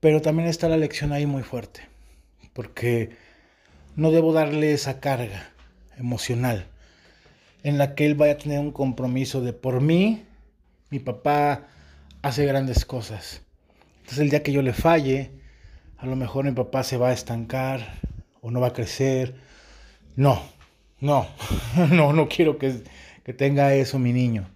Pero 0.00 0.22
también 0.22 0.48
está 0.48 0.68
la 0.68 0.78
lección 0.78 1.12
ahí 1.12 1.26
muy 1.26 1.42
fuerte, 1.42 1.82
porque 2.54 3.10
no 3.94 4.10
debo 4.10 4.32
darle 4.32 4.72
esa 4.72 5.00
carga 5.00 5.50
emocional 5.98 6.66
en 7.62 7.78
la 7.78 7.94
que 7.94 8.06
él 8.06 8.14
vaya 8.14 8.32
a 8.32 8.38
tener 8.38 8.58
un 8.58 8.72
compromiso 8.72 9.40
de 9.40 9.52
por 9.52 9.80
mí, 9.80 10.24
mi 10.90 10.98
papá 10.98 11.68
hace 12.22 12.44
grandes 12.44 12.84
cosas 12.84 13.42
entonces 14.02 14.18
el 14.18 14.30
día 14.30 14.42
que 14.42 14.52
yo 14.52 14.62
le 14.62 14.72
falle, 14.72 15.30
a 15.96 16.06
lo 16.06 16.16
mejor 16.16 16.44
mi 16.44 16.50
papá 16.50 16.82
se 16.82 16.96
va 16.96 17.10
a 17.10 17.12
estancar 17.12 18.00
o 18.40 18.50
no 18.50 18.60
va 18.60 18.68
a 18.68 18.72
crecer. 18.72 19.36
No, 20.16 20.42
no, 21.00 21.28
no, 21.90 22.12
no 22.12 22.28
quiero 22.28 22.58
que, 22.58 22.82
que 23.24 23.32
tenga 23.32 23.74
eso 23.74 24.00
mi 24.00 24.12
niño. 24.12 24.50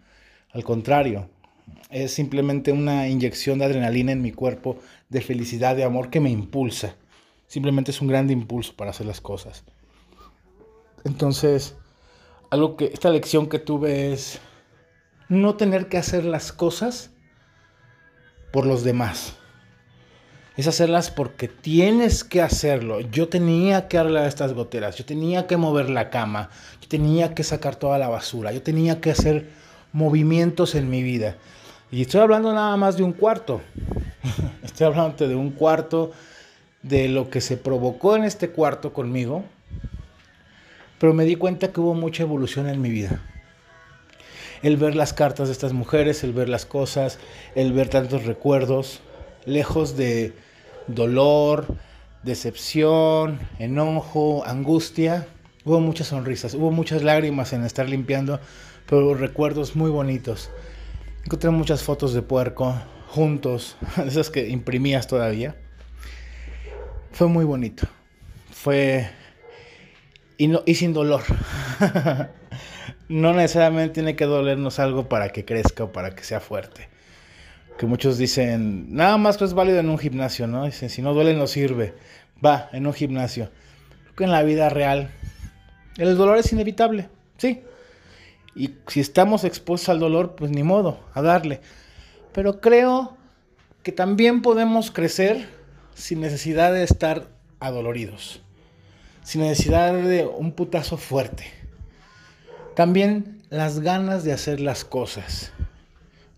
Al 0.51 0.65
contrario, 0.65 1.29
es 1.91 2.13
simplemente 2.13 2.73
una 2.73 3.09
inyección 3.09 3.61
de 3.61 3.67
adrenalina 3.67 4.11
en 4.11 4.21
mi 4.21 4.33
cuerpo, 4.33 4.79
de 5.09 5.21
felicidad, 5.21 5.77
de 5.77 5.85
amor 5.85 6.11
que 6.11 6.21
me 6.21 6.31
impulsa. 6.31 6.97
Simplemente 7.47 7.93
es 7.93 8.01
un 8.01 8.09
gran 8.09 8.29
impulso 8.29 8.75
para 8.75 8.91
hacer 8.91 9.07
las 9.07 9.21
cosas. 9.21 9.65
Entonces, 11.05 11.77
algo 12.51 12.77
que 12.77 12.87
esta 12.87 13.11
lección 13.11 13.49
que 13.49 13.61
tuve 13.61 14.13
es 14.13 14.41
no 15.29 15.55
tener 15.55 15.89
que 15.89 15.99
hacer 15.99 16.25
las 16.25 16.51
cosas 16.53 17.13
por 18.57 18.65
los 18.65 18.85
demás. 18.85 19.35
Es 20.57 20.67
hacerlas 20.67 21.11
porque 21.11 21.47
tienes 21.47 22.25
que 22.25 22.41
hacerlo. 22.41 23.03
Yo 23.03 23.29
tenía 23.29 23.87
que 23.87 23.99
arreglar 23.99 24.27
estas 24.27 24.55
goteras, 24.55 24.97
yo 24.97 25.05
tenía 25.05 25.47
que 25.47 25.59
mover 25.59 25.91
la 25.91 26.09
cama, 26.09 26.49
yo 26.81 26.89
tenía 26.89 27.35
que 27.35 27.45
sacar 27.45 27.77
toda 27.77 27.99
la 27.99 28.09
basura, 28.09 28.53
yo 28.53 28.63
tenía 28.63 28.99
que 28.99 29.11
hacer 29.11 29.51
movimientos 29.93 30.75
en 30.75 30.89
mi 30.89 31.03
vida. 31.03 31.37
Y 31.91 32.01
estoy 32.01 32.23
hablando 32.23 32.51
nada 32.55 32.79
más 32.79 32.97
de 32.97 33.03
un 33.03 33.13
cuarto. 33.13 33.61
Estoy 34.65 34.87
hablando 34.87 35.29
de 35.29 35.35
un 35.35 35.51
cuarto, 35.51 36.13
de 36.81 37.09
lo 37.09 37.29
que 37.29 37.43
se 37.43 37.59
provocó 37.59 38.17
en 38.17 38.25
este 38.25 38.49
cuarto 38.49 38.95
conmigo. 38.95 39.45
Pero 40.99 41.13
me 41.13 41.27
di 41.27 41.37
cuenta 41.37 41.75
que 41.75 41.81
hubo 41.81 41.93
mucha 41.93 42.23
evolución 42.23 42.71
en 42.71 42.81
mi 42.81 42.89
vida 42.89 43.21
el 44.63 44.77
ver 44.77 44.95
las 44.95 45.13
cartas 45.13 45.49
de 45.49 45.53
estas 45.53 45.73
mujeres, 45.73 46.25
el 46.25 46.33
ver 46.33 46.49
las 46.49 46.67
cosas, 46.67 47.19
el 47.55 47.73
ver 47.73 47.89
tantos 47.89 48.25
recuerdos, 48.25 49.01
lejos 49.45 49.97
de 49.97 50.33
dolor, 50.87 51.67
decepción, 52.23 53.39
enojo, 53.59 54.45
angustia. 54.47 55.27
Hubo 55.65 55.81
muchas 55.81 56.09
sonrisas, 56.09 56.55
hubo 56.55 56.71
muchas 56.71 57.03
lágrimas 57.03 57.53
en 57.53 57.65
estar 57.65 57.89
limpiando, 57.89 58.41
pero 58.89 59.15
recuerdos 59.15 59.75
muy 59.77 59.91
bonitos. 59.91 60.51
Encontré 61.25 61.51
muchas 61.51 61.83
fotos 61.83 62.15
de 62.15 62.23
puerco 62.23 62.75
juntos, 63.09 63.77
esas 64.07 64.31
que 64.31 64.49
imprimías 64.49 65.07
todavía. 65.07 65.57
Fue 67.13 67.29
muy 67.29 67.45
bonito. 67.45 67.87
Fue... 68.53 69.09
Y, 70.39 70.49
no, 70.49 70.63
y 70.67 70.75
sin 70.75 70.93
dolor. 70.93 71.23
no 73.09 73.33
necesariamente 73.35 73.95
tiene 73.95 74.17
que 74.17 74.25
dolernos 74.25 74.79
algo 74.79 75.09
para 75.09 75.31
que 75.31 75.45
crezca 75.45 75.85
o 75.85 75.93
para 75.93 76.15
que 76.15 76.25
sea 76.25 76.41
fuerte. 76.41 76.89
Que 77.79 77.87
muchos 77.87 78.19
dicen, 78.19 78.95
nada 78.95 79.19
más 79.19 79.37
que 79.37 79.45
es 79.45 79.55
válido 79.55 79.79
en 79.81 79.89
un 79.89 79.99
gimnasio, 79.99 80.47
¿no? 80.47 80.65
Dicen, 80.65 80.89
si 80.91 81.03
no 81.03 81.15
duele 81.15 81.35
no 81.35 81.47
sirve. 81.47 81.95
Va, 82.45 82.69
en 82.73 82.87
un 82.87 82.93
gimnasio. 82.93 83.51
Creo 84.03 84.17
que 84.17 84.25
en 84.25 84.33
la 84.33 84.43
vida 84.43 84.69
real 84.69 85.11
el 85.99 86.17
dolor 86.17 86.39
es 86.39 86.53
inevitable, 86.53 87.09
sí. 87.39 87.63
Y 88.55 88.75
si 88.87 89.01
estamos 89.01 89.45
expuestos 89.45 89.89
al 89.89 89.99
dolor, 89.99 90.35
pues 90.35 90.51
ni 90.51 90.63
modo, 90.63 91.01
a 91.15 91.23
darle. 91.23 91.61
Pero 92.33 92.61
creo 92.61 93.17
que 93.83 93.93
también 93.93 94.43
podemos 94.43 94.91
crecer 94.91 95.49
sin 95.95 96.21
necesidad 96.21 96.73
de 96.73 96.83
estar 96.83 97.29
adoloridos. 97.61 98.43
Sin 99.23 99.43
necesidad 99.43 99.93
de 99.93 100.27
un 100.27 100.53
putazo 100.53 100.97
fuerte. 100.97 101.45
También 102.77 103.41
las 103.49 103.81
ganas 103.81 104.23
de 104.23 104.35
hacer 104.35 104.61
las 104.61 104.85
cosas. 104.85 105.51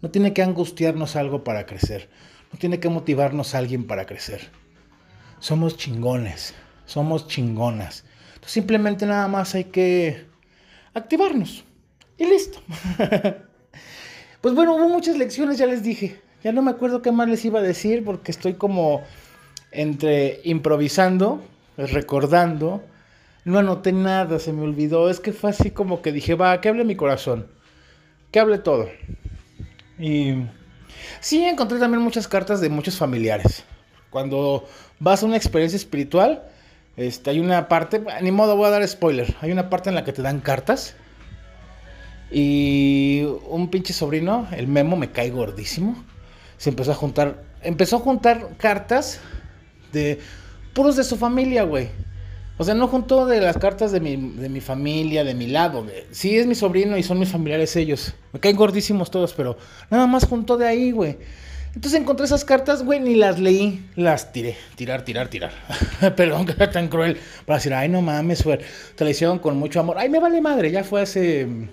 No 0.01 0.11
tiene 0.11 0.33
que 0.33 0.43
angustiarnos 0.43 1.17
algo 1.17 1.43
para 1.43 1.67
crecer. 1.67 2.09
No 2.53 2.61
tiene 2.61 2.79
que 2.79 2.89
motivarnos 2.89 3.55
a 3.55 3.59
alguien 3.59 3.89
para 3.89 4.07
crecer. 4.07 4.43
Somos 5.41 5.77
chingones, 5.77 6.55
somos 6.87 7.27
chingonas. 7.27 8.05
Simplemente 8.47 9.05
nada 9.05 9.27
más 9.27 9.57
hay 9.57 9.65
que 9.65 10.27
activarnos. 10.95 11.65
Y 12.17 12.27
listo. 12.27 12.63
pues 14.41 14.55
bueno, 14.55 14.77
hubo 14.77 14.89
muchas 14.89 15.19
lecciones, 15.19 15.59
ya 15.59 15.67
les 15.67 15.83
dije. 15.83 16.21
Ya 16.45 16.53
no 16.53 16.63
me 16.63 16.71
acuerdo 16.71 17.03
qué 17.03 17.11
más 17.11 17.29
les 17.29 17.45
iba 17.45 17.59
a 17.59 17.63
decir 17.63 18.05
porque 18.05 18.31
estoy 18.31 18.55
como 18.55 19.03
entre 19.73 20.41
improvisando, 20.45 21.43
recordando. 21.77 22.81
No 23.49 23.61
anoté 23.61 23.93
nada, 23.93 24.39
se 24.39 24.53
me 24.53 24.61
olvidó. 24.63 25.09
Es 25.09 25.21
que 25.21 25.33
fue 25.33 25.49
así 25.49 25.71
como 25.71 26.03
que 26.03 26.13
dije, 26.13 26.35
va, 26.35 26.61
que 26.61 26.69
hable 26.69 26.85
mi 26.85 26.97
corazón. 26.97 27.47
Que 28.31 28.41
hable 28.41 28.59
todo. 28.59 28.91
Y 29.99 30.35
sí, 31.21 31.43
encontré 31.47 31.79
también 31.79 32.03
muchas 32.03 32.29
cartas 32.29 32.61
de 32.61 32.69
muchos 32.69 32.99
familiares. 32.99 33.65
Cuando 34.11 34.69
vas 34.99 35.23
a 35.23 35.27
una 35.27 35.39
experiencia 35.39 35.79
espiritual, 35.79 36.43
este, 36.99 37.31
hay 37.31 37.41
una 37.41 37.69
parte, 37.69 38.03
ni 38.21 38.31
modo 38.33 38.55
voy 38.55 38.67
a 38.67 38.71
dar 38.71 38.87
spoiler, 38.87 39.35
hay 39.41 39.51
una 39.51 39.71
parte 39.71 39.89
en 39.89 39.95
la 39.95 40.05
que 40.05 40.13
te 40.13 40.21
dan 40.21 40.41
cartas. 40.41 40.95
Y 42.31 43.23
un 43.49 43.71
pinche 43.71 43.95
sobrino, 43.95 44.47
el 44.53 44.69
Memo, 44.69 44.99
me 44.99 45.11
cae 45.11 45.31
gordísimo. 45.31 46.05
Se 46.59 46.69
empezó 46.69 46.93
a 46.93 46.97
juntar, 46.97 47.45
empezó 47.63 47.97
a 47.97 48.01
juntar 48.01 48.59
cartas 48.59 49.21
de 49.95 50.21
puros 50.75 50.97
de 50.97 51.05
su 51.05 51.17
familia, 51.17 51.63
güey. 51.63 51.89
O 52.61 52.65
sea, 52.65 52.75
no 52.75 52.89
juntó 52.89 53.25
de 53.27 53.41
las 53.41 53.57
cartas 53.57 53.93
de 53.93 54.01
mi, 54.01 54.17
de 54.17 54.49
mi 54.49 54.61
familia, 54.61 55.23
de 55.23 55.35
mi 55.35 55.47
lado. 55.47 55.87
sí, 56.11 56.37
es 56.37 56.47
mi 56.47 56.57
sobrino 56.57 56.99
y 56.99 57.05
son 57.05 57.21
mis 57.21 57.31
familiares 57.31 57.77
ellos. 57.77 58.15
Me 58.33 58.41
caen 58.41 58.57
gordísimos 58.57 59.13
todos, 59.13 59.33
pero 59.33 59.57
nada 59.91 60.09
más 60.09 60.27
juntó 60.27 60.57
de 60.57 60.67
ahí, 60.67 60.91
güey. 60.91 61.17
Entonces 61.75 62.01
encontré 62.01 62.27
esas 62.27 62.45
cartas, 62.45 62.83
güey, 62.83 62.99
ni 62.99 63.15
las 63.15 63.39
leí, 63.39 63.89
las 63.95 64.33
tiré. 64.33 64.57
Tirar, 64.75 65.05
tirar, 65.05 65.29
tirar. 65.29 65.53
Perdón 66.17 66.47
que 66.47 66.53
era 66.53 66.69
tan 66.73 66.89
cruel. 66.89 67.17
Para 67.47 67.59
decir, 67.59 67.73
ay, 67.73 67.89
no 67.89 68.03
mames, 68.03 68.43
güey. 68.43 68.59
Te 68.97 69.05
la 69.05 69.11
hicieron 69.11 69.39
con 69.39 69.57
mucho 69.57 69.79
amor. 69.79 69.97
Ay, 69.97 70.09
me 70.09 70.19
vale 70.19 70.41
madre, 70.41 70.73
ya 70.73 70.83
fue 70.83 71.03
hace 71.03 71.47
mm, 71.47 71.69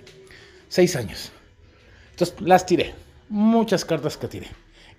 seis 0.67 0.95
años. 0.95 1.31
Entonces 2.11 2.39
las 2.41 2.67
tiré. 2.67 2.93
Muchas 3.29 3.86
cartas 3.86 4.17
que 4.17 4.27
tiré. 4.27 4.47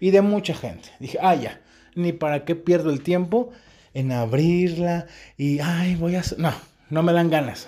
Y 0.01 0.11
de 0.11 0.23
mucha 0.23 0.55
gente. 0.55 0.89
Dije, 0.99 1.19
ah, 1.23 1.37
ya. 1.37 1.61
Ni 1.95 2.13
para 2.13 2.45
qué 2.45 2.57
pierdo 2.57 2.91
el 2.91 3.03
tiempo 3.03 3.53
en 3.97 4.13
abrirla 4.13 5.07
y, 5.39 5.59
ay, 5.61 5.95
voy 5.95 6.17
a... 6.17 6.23
No, 6.37 6.53
no 6.91 7.03
me 7.03 7.15
dan 7.15 7.31
ganas. 7.31 7.67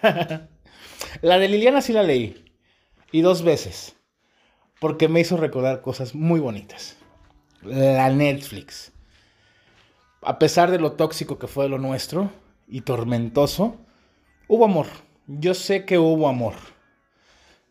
la 1.22 1.38
de 1.38 1.48
Liliana 1.48 1.82
sí 1.82 1.92
la 1.92 2.04
leí. 2.04 2.44
Y 3.10 3.20
dos 3.20 3.42
veces. 3.42 3.96
Porque 4.78 5.08
me 5.08 5.18
hizo 5.18 5.36
recordar 5.36 5.80
cosas 5.80 6.14
muy 6.14 6.38
bonitas. 6.38 6.96
La 7.62 8.08
Netflix. 8.10 8.92
A 10.22 10.38
pesar 10.38 10.70
de 10.70 10.78
lo 10.78 10.92
tóxico 10.92 11.36
que 11.36 11.48
fue 11.48 11.68
lo 11.68 11.78
nuestro 11.78 12.30
y 12.68 12.82
tormentoso, 12.82 13.74
hubo 14.46 14.66
amor. 14.66 14.86
Yo 15.26 15.52
sé 15.52 15.84
que 15.84 15.98
hubo 15.98 16.28
amor. 16.28 16.54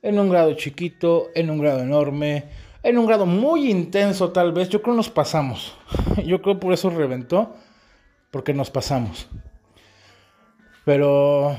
En 0.01 0.19
un 0.19 0.29
grado 0.29 0.53
chiquito, 0.55 1.29
en 1.33 1.49
un 1.49 1.59
grado 1.59 1.79
enorme, 1.79 2.49
en 2.83 2.97
un 2.97 3.05
grado 3.05 3.25
muy 3.25 3.71
intenso 3.71 4.33
tal 4.33 4.51
vez. 4.51 4.67
Yo 4.67 4.81
creo 4.81 4.95
nos 4.95 5.09
pasamos. 5.09 5.77
Yo 6.25 6.41
creo 6.41 6.59
por 6.59 6.73
eso 6.73 6.89
reventó 6.89 7.55
porque 8.35 8.53
nos 8.53 8.69
pasamos. 8.69 9.29
Pero 10.83 11.57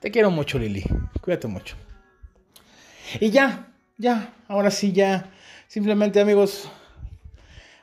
te 0.00 0.10
quiero 0.10 0.30
mucho, 0.30 0.58
Lili. 0.58 0.82
Cuídate 1.20 1.46
mucho. 1.46 1.76
Y 3.20 3.28
ya, 3.28 3.68
ya, 3.98 4.32
ahora 4.48 4.70
sí, 4.70 4.92
ya. 4.92 5.30
Simplemente, 5.66 6.20
amigos, 6.20 6.70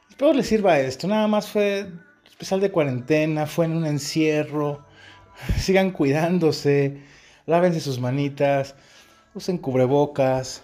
espero 0.09 0.33
les 0.33 0.47
sirva 0.47 0.79
esto. 0.79 1.07
Nada 1.07 1.27
más 1.27 1.47
fue 1.47 1.91
especial 2.27 2.59
de 2.59 2.71
cuarentena, 2.71 3.45
fue 3.45 3.65
en 3.65 3.77
un 3.77 3.86
encierro. 3.86 4.83
Sigan 5.59 5.91
cuidándose, 5.91 7.03
lávense 7.45 7.81
sus 7.81 7.99
manitas, 7.99 8.73
usen 9.36 9.59
cubrebocas. 9.59 10.63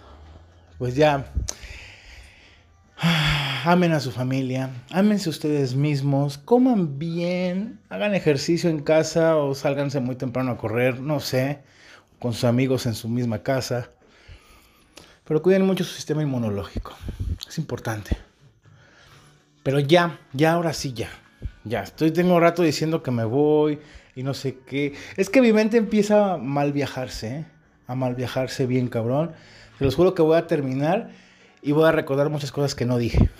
Pues 0.76 0.96
ya, 0.96 1.32
amen 3.64 3.92
a 3.92 4.00
su 4.00 4.10
familia, 4.10 4.70
ámense 4.90 5.28
ustedes 5.28 5.74
mismos, 5.74 6.38
coman 6.38 6.98
bien, 6.98 7.78
hagan 7.88 8.14
ejercicio 8.14 8.68
en 8.70 8.80
casa 8.80 9.36
o 9.36 9.54
sálganse 9.54 10.00
muy 10.00 10.16
temprano 10.16 10.52
a 10.52 10.58
correr, 10.58 11.00
no 11.00 11.20
sé, 11.20 11.60
con 12.18 12.32
sus 12.32 12.44
amigos 12.44 12.86
en 12.86 12.94
su 12.94 13.08
misma 13.08 13.42
casa. 13.42 13.90
Pero 15.24 15.42
cuiden 15.42 15.66
mucho 15.66 15.84
su 15.84 15.94
sistema 15.94 16.22
inmunológico, 16.22 16.94
es 17.48 17.58
importante. 17.58 18.16
Pero 19.62 19.78
ya, 19.78 20.18
ya 20.32 20.52
ahora 20.52 20.72
sí 20.72 20.92
ya. 20.92 21.10
Ya, 21.64 21.82
estoy 21.82 22.10
tengo 22.10 22.40
rato 22.40 22.62
diciendo 22.62 23.02
que 23.02 23.12
me 23.12 23.24
voy 23.24 23.78
y 24.16 24.24
no 24.24 24.34
sé 24.34 24.58
qué. 24.66 24.94
Es 25.16 25.30
que 25.30 25.40
mi 25.40 25.52
mente 25.52 25.76
empieza 25.76 26.34
a 26.34 26.36
mal 26.36 26.72
viajarse, 26.72 27.36
¿eh? 27.36 27.44
a 27.86 27.94
mal 27.94 28.16
viajarse 28.16 28.66
bien 28.66 28.88
cabrón. 28.88 29.32
Se 29.78 29.84
los 29.84 29.94
juro 29.94 30.14
que 30.14 30.22
voy 30.22 30.36
a 30.36 30.48
terminar 30.48 31.10
y 31.62 31.72
voy 31.72 31.88
a 31.88 31.92
recordar 31.92 32.28
muchas 32.28 32.50
cosas 32.50 32.74
que 32.74 32.84
no 32.84 32.98
dije. 32.98 33.30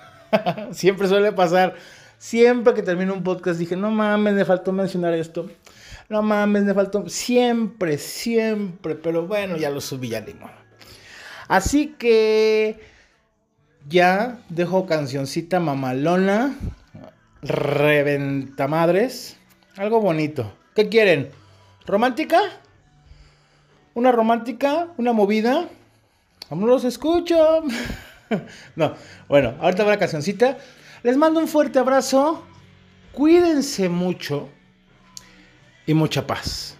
Siempre 0.72 1.08
suele 1.08 1.32
pasar. 1.32 1.74
Siempre 2.18 2.74
que 2.74 2.82
termino 2.82 3.14
un 3.14 3.22
podcast 3.22 3.58
dije, 3.58 3.76
no 3.76 3.90
mames, 3.90 4.34
me 4.34 4.44
faltó 4.44 4.72
mencionar 4.72 5.14
esto. 5.14 5.48
No 6.08 6.22
mames, 6.22 6.64
me 6.64 6.74
faltó. 6.74 7.08
Siempre, 7.08 7.98
siempre. 7.98 8.94
Pero 8.94 9.26
bueno, 9.26 9.56
ya 9.56 9.70
lo 9.70 9.80
subí, 9.80 10.08
ya 10.08 10.20
digo. 10.22 10.50
Así 11.48 11.94
que 11.98 12.80
ya 13.88 14.40
dejo 14.48 14.86
cancioncita 14.86 15.60
mamalona. 15.60 16.56
Reventa 17.42 18.66
madres. 18.66 19.36
Algo 19.76 20.00
bonito. 20.00 20.52
¿Qué 20.74 20.88
quieren? 20.88 21.30
¿Romántica? 21.86 22.40
¿Una 23.94 24.10
romántica? 24.10 24.88
¿Una 24.96 25.12
movida? 25.12 25.68
No 26.50 26.66
los 26.66 26.84
escucho. 26.84 27.62
no, 28.76 28.94
bueno, 29.28 29.54
ahorita 29.60 29.84
va 29.84 29.90
la 29.90 29.98
cancioncita. 29.98 30.58
Les 31.02 31.16
mando 31.16 31.40
un 31.40 31.48
fuerte 31.48 31.78
abrazo. 31.78 32.44
Cuídense 33.12 33.88
mucho 33.88 34.48
y 35.86 35.94
mucha 35.94 36.26
paz. 36.26 36.75